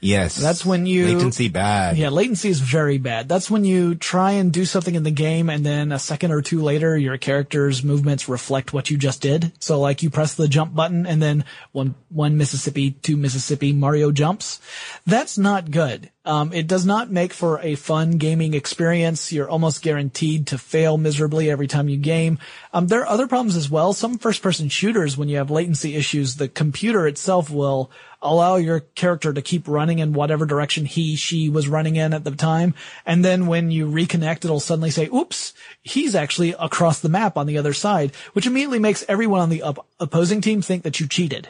Yes. 0.00 0.36
That's 0.36 0.64
when 0.64 0.86
you- 0.86 1.06
latency 1.06 1.48
bad. 1.48 1.96
Yeah, 1.96 2.10
latency 2.10 2.48
is 2.48 2.60
very 2.60 2.98
bad. 2.98 3.28
That's 3.28 3.50
when 3.50 3.64
you 3.64 3.94
try 3.94 4.32
and 4.32 4.52
do 4.52 4.64
something 4.64 4.94
in 4.94 5.02
the 5.02 5.10
game 5.10 5.50
and 5.50 5.64
then 5.64 5.92
a 5.92 5.98
second 5.98 6.32
or 6.32 6.42
two 6.42 6.62
later, 6.62 6.96
your 6.96 7.18
character's 7.18 7.82
movements 7.82 8.28
reflect 8.28 8.72
what 8.72 8.90
you 8.90 8.96
just 8.98 9.20
did. 9.20 9.52
So 9.58 9.80
like 9.80 10.02
you 10.02 10.10
press 10.10 10.34
the 10.34 10.48
jump 10.48 10.74
button 10.74 11.06
and 11.06 11.22
then 11.22 11.44
one, 11.72 11.94
one 12.08 12.36
Mississippi, 12.36 12.92
two 12.92 13.16
Mississippi, 13.16 13.72
Mario 13.72 14.12
jumps. 14.12 14.60
That's 15.06 15.38
not 15.38 15.70
good. 15.70 16.10
Um, 16.24 16.52
it 16.52 16.66
does 16.66 16.84
not 16.84 17.08
make 17.08 17.32
for 17.32 17.60
a 17.60 17.76
fun 17.76 18.12
gaming 18.18 18.54
experience. 18.54 19.32
You're 19.32 19.48
almost 19.48 19.80
guaranteed 19.80 20.48
to 20.48 20.58
fail 20.58 20.98
miserably 20.98 21.48
every 21.48 21.68
time 21.68 21.88
you 21.88 21.98
game. 21.98 22.40
Um, 22.72 22.88
there 22.88 23.02
are 23.02 23.06
other 23.08 23.28
problems 23.28 23.54
as 23.54 23.70
well. 23.70 23.92
Some 23.92 24.18
first 24.18 24.42
person 24.42 24.68
shooters, 24.68 25.16
when 25.16 25.28
you 25.28 25.36
have 25.36 25.52
latency 25.52 25.94
issues, 25.94 26.34
the 26.34 26.48
computer 26.48 27.06
itself 27.06 27.48
will 27.48 27.92
allow 28.22 28.56
your 28.56 28.80
character 28.80 29.32
to 29.32 29.42
keep 29.42 29.68
running 29.68 29.98
in 29.98 30.12
whatever 30.12 30.46
direction 30.46 30.84
he, 30.84 31.16
she 31.16 31.48
was 31.48 31.68
running 31.68 31.96
in 31.96 32.12
at 32.12 32.24
the 32.24 32.30
time. 32.30 32.74
And 33.04 33.24
then 33.24 33.46
when 33.46 33.70
you 33.70 33.86
reconnect, 33.86 34.44
it'll 34.44 34.60
suddenly 34.60 34.90
say, 34.90 35.08
oops, 35.14 35.52
he's 35.82 36.14
actually 36.14 36.54
across 36.58 37.00
the 37.00 37.08
map 37.08 37.36
on 37.36 37.46
the 37.46 37.58
other 37.58 37.72
side, 37.72 38.14
which 38.32 38.46
immediately 38.46 38.78
makes 38.78 39.04
everyone 39.08 39.40
on 39.40 39.50
the 39.50 39.62
op- 39.62 39.86
opposing 40.00 40.40
team 40.40 40.62
think 40.62 40.82
that 40.82 41.00
you 41.00 41.06
cheated. 41.06 41.48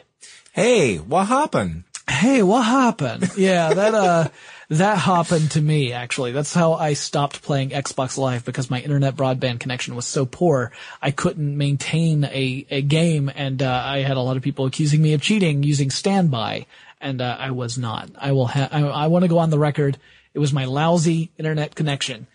Hey, 0.51 0.97
what 0.97 1.27
happened? 1.27 1.83
Hey, 2.09 2.41
what 2.41 2.63
happened? 2.63 3.31
Yeah, 3.37 3.73
that, 3.73 3.93
uh, 3.93 4.29
That 4.69 4.97
happened 4.97 5.51
to 5.51 5.61
me, 5.61 5.93
actually. 5.93 6.33
That's 6.33 6.53
how 6.53 6.73
I 6.73 6.91
stopped 6.91 7.41
playing 7.41 7.69
Xbox 7.69 8.17
Live 8.17 8.43
because 8.43 8.69
my 8.69 8.81
internet 8.81 9.15
broadband 9.15 9.61
connection 9.61 9.95
was 9.95 10.05
so 10.05 10.25
poor. 10.25 10.73
I 11.01 11.11
couldn't 11.11 11.55
maintain 11.55 12.25
a, 12.25 12.65
a 12.69 12.81
game 12.81 13.31
and, 13.33 13.63
uh, 13.63 13.81
I 13.85 13.99
had 13.99 14.17
a 14.17 14.21
lot 14.21 14.35
of 14.35 14.43
people 14.43 14.65
accusing 14.65 15.01
me 15.01 15.13
of 15.13 15.21
cheating 15.21 15.63
using 15.63 15.89
standby 15.89 16.65
and, 16.99 17.21
uh, 17.21 17.37
I 17.39 17.51
was 17.51 17.77
not. 17.77 18.09
I 18.17 18.33
will 18.33 18.47
have, 18.47 18.73
I, 18.73 18.81
I 18.81 19.07
want 19.07 19.23
to 19.23 19.29
go 19.29 19.37
on 19.37 19.51
the 19.51 19.59
record. 19.59 19.97
It 20.33 20.39
was 20.39 20.51
my 20.51 20.65
lousy 20.65 21.31
internet 21.37 21.73
connection. 21.73 22.27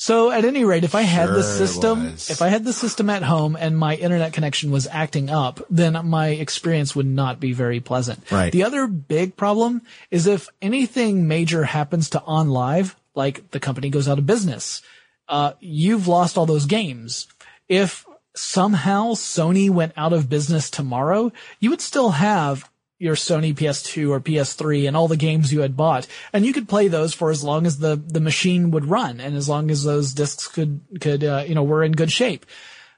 So 0.00 0.30
at 0.30 0.44
any 0.44 0.64
rate, 0.64 0.84
if 0.84 0.94
I 0.94 1.02
had 1.02 1.28
the 1.28 1.42
Sure 1.42 1.66
system, 1.66 2.06
if 2.06 2.40
I 2.40 2.48
had 2.48 2.64
the 2.64 2.72
system 2.72 3.10
at 3.10 3.24
home 3.24 3.56
and 3.56 3.76
my 3.76 3.96
internet 3.96 4.32
connection 4.32 4.70
was 4.70 4.86
acting 4.86 5.28
up, 5.28 5.60
then 5.68 6.06
my 6.06 6.28
experience 6.28 6.94
would 6.94 7.06
not 7.06 7.40
be 7.40 7.52
very 7.52 7.80
pleasant. 7.80 8.30
Right. 8.30 8.52
The 8.52 8.62
other 8.62 8.86
big 8.86 9.36
problem 9.36 9.82
is 10.12 10.28
if 10.28 10.48
anything 10.62 11.26
major 11.26 11.64
happens 11.64 12.10
to 12.10 12.20
OnLive, 12.20 12.94
like 13.16 13.50
the 13.50 13.58
company 13.58 13.90
goes 13.90 14.08
out 14.08 14.18
of 14.18 14.26
business, 14.26 14.82
uh, 15.28 15.54
you've 15.58 16.06
lost 16.06 16.38
all 16.38 16.46
those 16.46 16.66
games. 16.66 17.26
If 17.68 18.06
somehow 18.36 19.14
Sony 19.14 19.68
went 19.68 19.94
out 19.96 20.12
of 20.12 20.30
business 20.30 20.70
tomorrow, 20.70 21.32
you 21.58 21.70
would 21.70 21.80
still 21.80 22.10
have 22.10 22.70
your 22.98 23.14
Sony 23.14 23.54
PS2 23.54 24.10
or 24.10 24.20
PS3 24.20 24.88
and 24.88 24.96
all 24.96 25.08
the 25.08 25.16
games 25.16 25.52
you 25.52 25.60
had 25.60 25.76
bought, 25.76 26.06
and 26.32 26.44
you 26.44 26.52
could 26.52 26.68
play 26.68 26.88
those 26.88 27.14
for 27.14 27.30
as 27.30 27.44
long 27.44 27.66
as 27.66 27.78
the 27.78 27.96
the 27.96 28.20
machine 28.20 28.70
would 28.70 28.86
run, 28.86 29.20
and 29.20 29.36
as 29.36 29.48
long 29.48 29.70
as 29.70 29.84
those 29.84 30.12
discs 30.12 30.48
could 30.48 30.80
could 31.00 31.22
uh, 31.24 31.44
you 31.46 31.54
know 31.54 31.62
were 31.62 31.84
in 31.84 31.92
good 31.92 32.12
shape. 32.12 32.44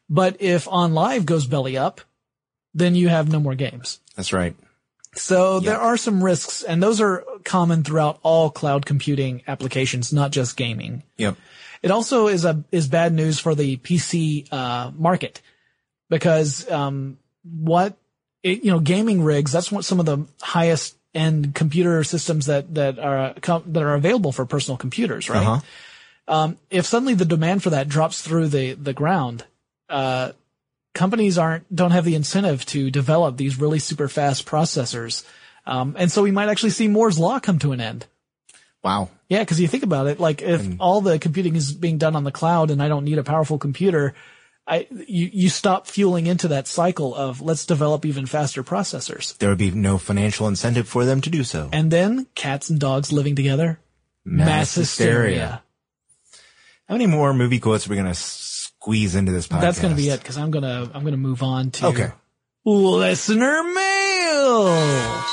But 0.09 0.37
if 0.41 0.65
OnLive 0.65 1.25
goes 1.25 1.47
belly 1.47 1.77
up, 1.77 2.01
then 2.75 2.95
you 2.95 3.09
have 3.09 3.31
no 3.31 3.39
more 3.41 3.55
games. 3.55 4.01
That's 4.17 4.33
right. 4.33 4.57
So 5.15 5.61
there 5.61 5.79
are 5.79 5.97
some 5.97 6.23
risks, 6.23 6.63
and 6.63 6.83
those 6.83 7.01
are 7.01 7.25
common 7.45 7.83
throughout 7.83 8.21
all 8.23 8.51
cloud 8.51 8.87
computing 8.87 9.43
applications, 9.47 10.13
not 10.13 10.31
just 10.31 10.57
gaming. 10.57 11.03
Yep. 11.17 11.37
It 11.83 11.91
also 11.91 12.29
is 12.29 12.45
a 12.45 12.65
is 12.71 12.89
bad 12.89 13.13
news 13.13 13.39
for 13.39 13.55
the 13.55 13.77
PC 13.79 14.47
uh, 14.53 14.93
market 14.95 15.41
because 16.09 16.71
um, 16.71 17.19
what 17.43 17.97
it, 18.43 18.65
you 18.65 18.71
know 18.71 18.81
gaming 18.81 19.23
rigs 19.23 19.53
that's 19.53 19.71
what 19.71 19.85
some 19.85 20.01
of 20.01 20.07
the 20.07 20.27
highest 20.41 20.97
end 21.15 21.55
computer 21.55 22.05
systems 22.05 22.47
that 22.47 22.75
that 22.75 22.99
are 22.99 23.35
that 23.35 23.83
are 23.83 23.95
available 23.95 24.33
for 24.33 24.47
personal 24.47 24.77
computers, 24.77 25.29
right? 25.29 25.47
Uh-huh. 25.47 25.61
Um, 26.29 26.59
if 26.71 26.87
suddenly 26.87 27.15
the 27.15 27.25
demand 27.25 27.63
for 27.63 27.71
that 27.71 27.89
drops 27.89 28.23
through 28.23 28.49
the 28.49 28.75
the 28.75 28.93
ground, 28.93 29.45
uh, 29.89 30.33
companies 30.95 31.39
aren't 31.39 31.75
don't 31.75 31.91
have 31.91 32.05
the 32.05 32.15
incentive 32.15 32.65
to 32.67 32.91
develop 32.91 33.37
these 33.37 33.59
really 33.59 33.79
super 33.79 34.09
fast 34.09 34.47
processors, 34.47 35.27
um, 35.67 35.97
and 35.99 36.11
so 36.11 36.23
we 36.23 36.31
might 36.31 36.49
actually 36.49 36.71
see 36.71 36.89
Moore's 36.89 37.19
law 37.19 37.41
come 37.41 37.59
to 37.59 37.73
an 37.73 37.81
end. 37.81 38.07
Wow. 38.83 39.11
Yeah, 39.29 39.41
because 39.41 39.61
you 39.61 39.69
think 39.69 39.83
about 39.83 40.07
it, 40.07 40.19
like 40.19 40.41
if 40.41 40.67
all 40.81 41.03
the 41.03 41.19
computing 41.19 41.55
is 41.55 41.71
being 41.71 41.99
done 41.99 42.17
on 42.17 42.25
the 42.25 42.33
cloud 42.33 42.71
and 42.71 42.83
I 42.83 42.89
don't 42.89 43.05
need 43.05 43.19
a 43.19 43.23
powerful 43.23 43.59
computer, 43.59 44.15
I 44.71 44.87
you 44.91 45.29
you 45.33 45.49
stop 45.49 45.89
fueling 45.89 46.29
into 46.29 46.47
that 46.49 46.69
cycle 46.69 47.13
of 47.13 47.41
let's 47.41 47.67
develop 47.67 48.07
even 48.07 48.27
faster 48.27 48.63
processors. 48.63 49.37
There 49.39 49.49
would 49.49 49.59
be 49.59 49.73
no 49.73 49.99
financial 49.99 50.47
incentive 50.47 50.89
for 50.89 51.05
them 51.05 51.21
to 51.23 51.31
do 51.31 51.43
so. 51.43 51.69
And 51.73 51.91
then 51.91 52.29
cats 52.37 52.71
and 52.71 52.79
dogs 52.79 53.11
living 53.11 53.35
together, 53.35 53.81
mass, 54.25 54.77
hysteria. 54.77 55.65
How 56.89 56.95
many 56.95 57.07
more 57.07 57.35
movie 57.35 57.59
quotes 57.59 57.89
are 57.89 57.91
we 57.91 57.97
gonna 57.97 58.15
squeeze 58.15 59.17
into 59.17 59.33
this 59.33 59.49
podcast? 59.49 59.61
That's 59.61 59.81
gonna 59.81 59.97
be 59.97 60.09
it 60.09 60.21
because 60.21 60.39
I'm 60.39 60.53
gonna 60.53 60.89
I'm 60.95 61.03
gonna 61.03 61.17
move 61.17 61.43
on 61.43 61.73
to 61.73 61.87
Okay. 61.87 62.13
listener 62.65 63.65
mail. 63.65 65.25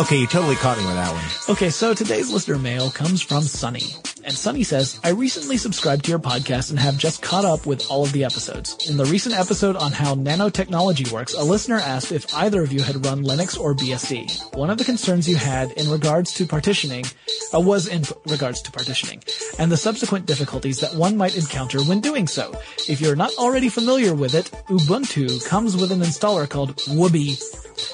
Okay, 0.00 0.16
you 0.16 0.26
totally 0.26 0.56
caught 0.56 0.78
me 0.78 0.86
with 0.86 0.94
that 0.96 1.12
one. 1.12 1.54
Okay, 1.54 1.70
so 1.70 1.94
today's 1.94 2.32
listener 2.32 2.58
mail 2.58 2.90
comes 2.90 3.22
from 3.22 3.42
Sunny. 3.42 3.94
And 4.24 4.34
Sunny 4.34 4.62
says, 4.62 5.00
I 5.02 5.10
recently 5.10 5.56
subscribed 5.56 6.04
to 6.04 6.10
your 6.10 6.18
podcast 6.18 6.70
and 6.70 6.78
have 6.78 6.96
just 6.96 7.22
caught 7.22 7.44
up 7.44 7.66
with 7.66 7.90
all 7.90 8.04
of 8.04 8.12
the 8.12 8.24
episodes. 8.24 8.88
In 8.88 8.96
the 8.96 9.04
recent 9.04 9.34
episode 9.34 9.76
on 9.76 9.92
how 9.92 10.14
nanotechnology 10.14 11.10
works, 11.10 11.34
a 11.34 11.42
listener 11.42 11.78
asked 11.78 12.12
if 12.12 12.32
either 12.34 12.62
of 12.62 12.72
you 12.72 12.82
had 12.82 13.04
run 13.04 13.24
Linux 13.24 13.58
or 13.58 13.74
BSD. 13.74 14.54
One 14.56 14.70
of 14.70 14.78
the 14.78 14.84
concerns 14.84 15.28
you 15.28 15.36
had 15.36 15.72
in 15.72 15.90
regards 15.90 16.32
to 16.34 16.46
partitioning 16.46 17.04
uh, 17.54 17.60
was 17.60 17.88
in 17.88 18.04
regards 18.26 18.62
to 18.62 18.70
partitioning 18.70 19.22
and 19.58 19.70
the 19.70 19.76
subsequent 19.76 20.26
difficulties 20.26 20.80
that 20.80 20.94
one 20.94 21.16
might 21.16 21.36
encounter 21.36 21.82
when 21.82 22.00
doing 22.00 22.26
so. 22.26 22.52
If 22.88 23.00
you're 23.00 23.16
not 23.16 23.32
already 23.38 23.68
familiar 23.68 24.14
with 24.14 24.34
it, 24.34 24.46
Ubuntu 24.68 25.46
comes 25.46 25.76
with 25.76 25.92
an 25.92 26.00
installer 26.00 26.48
called 26.48 26.76
Wubi 26.88 27.38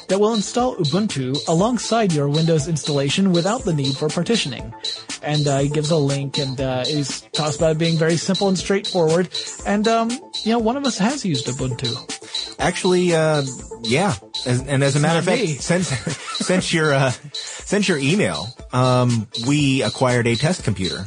that 0.09 0.19
will 0.19 0.35
install 0.35 0.77
Ubuntu 0.77 1.37
alongside 1.49 2.13
your 2.13 2.29
Windows 2.29 2.69
installation 2.69 3.33
without 3.33 3.63
the 3.65 3.73
need 3.73 3.97
for 3.97 4.09
partitioning. 4.09 4.75
And 5.23 5.47
uh, 5.47 5.59
he 5.59 5.69
gives 5.69 5.91
a 5.91 5.97
link 5.97 6.39
and 6.39 6.61
uh, 6.61 6.85
he 6.85 7.03
talks 7.33 7.57
about 7.57 7.73
it 7.73 7.79
being 7.79 7.99
very 7.99 8.17
simple 8.17 8.49
and 8.49 8.59
straightforward. 8.59 9.29
And 9.67 9.87
um, 9.89 10.11
you 10.45 10.53
know, 10.53 10.59
one 10.59 10.77
of 10.77 10.85
us 10.85 10.99
has 10.99 11.25
used 11.25 11.47
Ubuntu. 11.47 12.57
Actually, 12.59 13.15
uh, 13.15 13.43
yeah. 13.83 14.15
As, 14.47 14.67
and 14.67 14.83
as 14.83 14.97
a 14.97 15.01
matter 15.01 15.19
of 15.19 15.25
fact, 15.25 15.41
me. 15.41 15.55
since 15.55 15.89
since 16.47 16.73
your 16.73 16.93
uh, 16.95 17.13
since 17.33 17.89
your 17.89 17.99
email, 17.99 18.47
um, 18.73 19.29
we 19.47 19.83
acquired 19.83 20.27
a 20.27 20.35
test 20.35 20.65
computer 20.65 21.05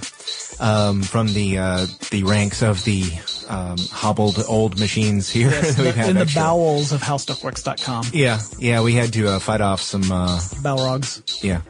um, 0.62 1.02
from 1.04 1.28
the 1.34 1.58
uh, 1.58 1.88
the 2.12 2.24
ranks 2.24 2.62
of 2.62 2.84
the 2.86 3.04
um, 3.50 3.78
hobbled 3.92 4.42
old 4.48 4.80
machines 4.80 5.30
here 5.30 5.50
Yes, 5.50 5.76
that 5.76 5.84
we've 5.84 5.96
had 5.96 6.10
in 6.12 6.16
the 6.16 6.32
bowels 6.34 6.92
of 6.94 7.02
howstuffworks.com. 7.02 8.06
Yeah, 8.14 8.40
yeah, 8.60 8.82
we 8.82 8.94
had 8.94 9.12
to 9.14 9.28
uh, 9.28 9.40
fight 9.40 9.60
off 9.62 9.82
some. 9.82 10.10
Uh, 10.12 10.38
Balrogs. 10.62 11.44
yeah, 11.44 11.62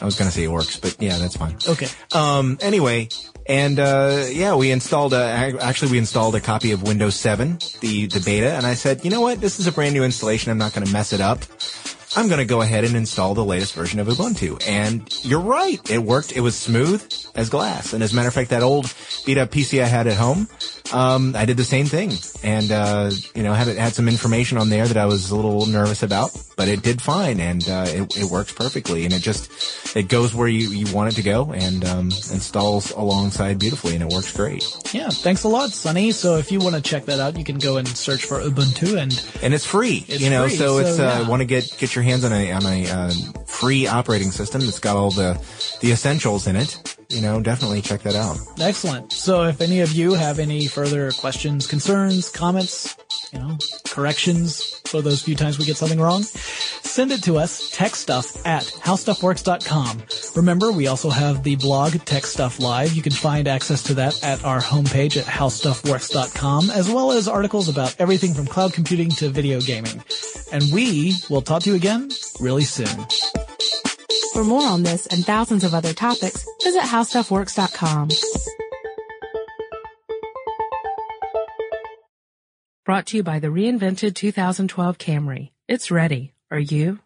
I 0.00 0.04
was 0.04 0.16
gonna 0.16 0.30
say 0.30 0.44
orcs, 0.44 0.80
but 0.80 0.96
yeah, 1.00 1.18
that's 1.18 1.36
fine. 1.36 1.56
Okay. 1.66 1.88
Um, 2.12 2.58
anyway, 2.60 3.08
and 3.46 3.78
uh, 3.78 4.26
yeah, 4.30 4.54
we 4.54 4.70
installed 4.70 5.12
a, 5.12 5.56
actually 5.60 5.92
we 5.92 5.98
installed 5.98 6.34
a 6.34 6.40
copy 6.40 6.72
of 6.72 6.82
Windows 6.82 7.14
7, 7.16 7.58
the 7.80 8.06
the 8.06 8.20
beta, 8.24 8.52
and 8.52 8.66
I 8.66 8.74
said, 8.74 9.04
you 9.04 9.10
know 9.10 9.20
what, 9.20 9.40
this 9.40 9.58
is 9.58 9.66
a 9.66 9.72
brand 9.72 9.94
new 9.94 10.04
installation. 10.04 10.50
I'm 10.50 10.58
not 10.58 10.72
going 10.72 10.86
to 10.86 10.92
mess 10.92 11.12
it 11.12 11.20
up. 11.20 11.40
I'm 12.16 12.28
going 12.28 12.38
to 12.38 12.44
go 12.44 12.60
ahead 12.62 12.84
and 12.84 12.94
install 12.96 13.34
the 13.34 13.44
latest 13.44 13.74
version 13.74 13.98
of 14.00 14.06
Ubuntu. 14.06 14.62
And 14.66 15.02
you're 15.24 15.40
right, 15.40 15.80
it 15.90 15.98
worked. 15.98 16.32
It 16.32 16.40
was 16.40 16.56
smooth 16.56 17.02
as 17.34 17.50
glass. 17.50 17.92
And 17.92 18.02
as 18.02 18.12
a 18.12 18.16
matter 18.16 18.28
of 18.28 18.34
fact, 18.34 18.50
that 18.50 18.62
old 18.62 18.92
beat 19.26 19.38
up 19.38 19.50
PC 19.50 19.82
I 19.82 19.86
had 19.86 20.06
at 20.06 20.16
home, 20.16 20.48
um, 20.92 21.34
I 21.34 21.44
did 21.44 21.56
the 21.56 21.64
same 21.64 21.86
thing, 21.86 22.12
and 22.42 22.70
uh, 22.70 23.10
you 23.34 23.42
know 23.42 23.54
had 23.54 23.68
had 23.68 23.94
some 23.94 24.06
information 24.06 24.58
on 24.58 24.68
there 24.68 24.86
that 24.86 24.96
I 24.98 25.06
was 25.06 25.30
a 25.30 25.36
little 25.36 25.64
nervous 25.66 26.02
about, 26.02 26.30
but 26.56 26.68
it 26.68 26.82
did 26.82 27.00
fine, 27.00 27.40
and 27.40 27.66
uh, 27.68 27.86
it, 27.88 28.16
it 28.18 28.24
works 28.30 28.52
perfectly, 28.52 29.04
and 29.06 29.14
it 29.14 29.20
just 29.20 29.96
it 29.96 30.08
goes 30.08 30.34
where 30.34 30.46
you, 30.46 30.68
you 30.70 30.94
want 30.94 31.10
it 31.12 31.16
to 31.16 31.22
go, 31.22 31.52
and 31.52 31.84
um, 31.86 32.04
installs 32.06 32.90
alongside 32.92 33.58
beautifully, 33.58 33.94
and 33.94 34.02
it 34.02 34.12
works 34.12 34.36
great. 34.36 34.62
Yeah, 34.92 35.08
thanks 35.08 35.44
a 35.44 35.48
lot, 35.48 35.70
Sonny. 35.70 36.12
So 36.12 36.36
if 36.36 36.52
you 36.52 36.60
want 36.60 36.74
to 36.76 36.82
check 36.82 37.06
that 37.06 37.18
out, 37.18 37.38
you 37.38 37.44
can 37.44 37.58
go 37.58 37.78
and 37.78 37.88
search 37.88 38.24
for 38.26 38.38
Ubuntu 38.40 38.98
and 38.98 39.42
And 39.42 39.54
it's 39.54 39.66
free, 39.66 40.04
It's 40.06 40.20
you 40.20 40.28
know. 40.30 40.46
free, 40.48 40.56
so, 40.56 40.78
it's 40.78 40.98
so, 40.98 41.08
uh, 41.08 41.20
yeah. 41.20 41.28
want 41.28 41.40
to 41.40 41.46
get 41.46 41.74
get 41.78 41.88
your 42.04 42.10
hands 42.10 42.24
on 42.24 42.32
a 42.32 42.52
on 42.52 42.66
a 42.66 42.88
uh, 42.88 43.10
free 43.46 43.86
operating 43.86 44.30
system 44.30 44.60
that's 44.60 44.78
got 44.78 44.96
all 44.96 45.10
the 45.10 45.40
the 45.80 45.90
essentials 45.92 46.46
in 46.46 46.56
it. 46.56 46.96
You 47.10 47.20
know, 47.20 47.40
definitely 47.40 47.82
check 47.82 48.02
that 48.02 48.14
out. 48.14 48.38
Excellent. 48.60 49.12
So 49.12 49.44
if 49.44 49.60
any 49.60 49.80
of 49.80 49.92
you 49.92 50.14
have 50.14 50.38
any 50.38 50.66
further 50.66 51.12
questions, 51.12 51.66
concerns, 51.66 52.30
comments, 52.30 52.96
you 53.32 53.38
know, 53.38 53.58
corrections 53.88 54.80
for 54.86 55.02
those 55.02 55.22
few 55.22 55.36
times 55.36 55.58
we 55.58 55.64
get 55.64 55.76
something 55.76 56.00
wrong, 56.00 56.22
send 56.94 57.10
it 57.10 57.24
to 57.24 57.36
us, 57.36 57.74
techstuff 57.74 58.40
at 58.46 58.62
howstuffworks.com. 58.62 60.04
Remember, 60.36 60.70
we 60.70 60.86
also 60.86 61.10
have 61.10 61.42
the 61.42 61.56
blog 61.56 61.92
Tech 62.04 62.24
Stuff 62.24 62.60
Live. 62.60 62.92
You 62.92 63.02
can 63.02 63.12
find 63.12 63.48
access 63.48 63.82
to 63.84 63.94
that 63.94 64.22
at 64.22 64.44
our 64.44 64.60
homepage 64.60 65.16
at 65.16 65.24
howstuffworks.com, 65.24 66.70
as 66.70 66.88
well 66.88 67.10
as 67.10 67.26
articles 67.26 67.68
about 67.68 67.96
everything 67.98 68.32
from 68.32 68.46
cloud 68.46 68.72
computing 68.72 69.10
to 69.10 69.28
video 69.28 69.60
gaming. 69.60 70.04
And 70.52 70.62
we 70.72 71.14
will 71.28 71.42
talk 71.42 71.62
to 71.62 71.70
you 71.70 71.76
again 71.76 72.10
really 72.38 72.62
soon. 72.62 73.06
For 74.32 74.44
more 74.44 74.66
on 74.66 74.84
this 74.84 75.06
and 75.08 75.24
thousands 75.24 75.64
of 75.64 75.74
other 75.74 75.92
topics, 75.92 76.46
visit 76.62 76.82
howstuffworks.com. 76.82 78.08
Brought 82.84 83.06
to 83.06 83.16
you 83.16 83.22
by 83.24 83.40
the 83.40 83.48
reinvented 83.48 84.14
2012 84.14 84.98
Camry. 84.98 85.50
It's 85.66 85.90
ready. 85.90 86.33
Are 86.54 86.60
you? 86.60 87.04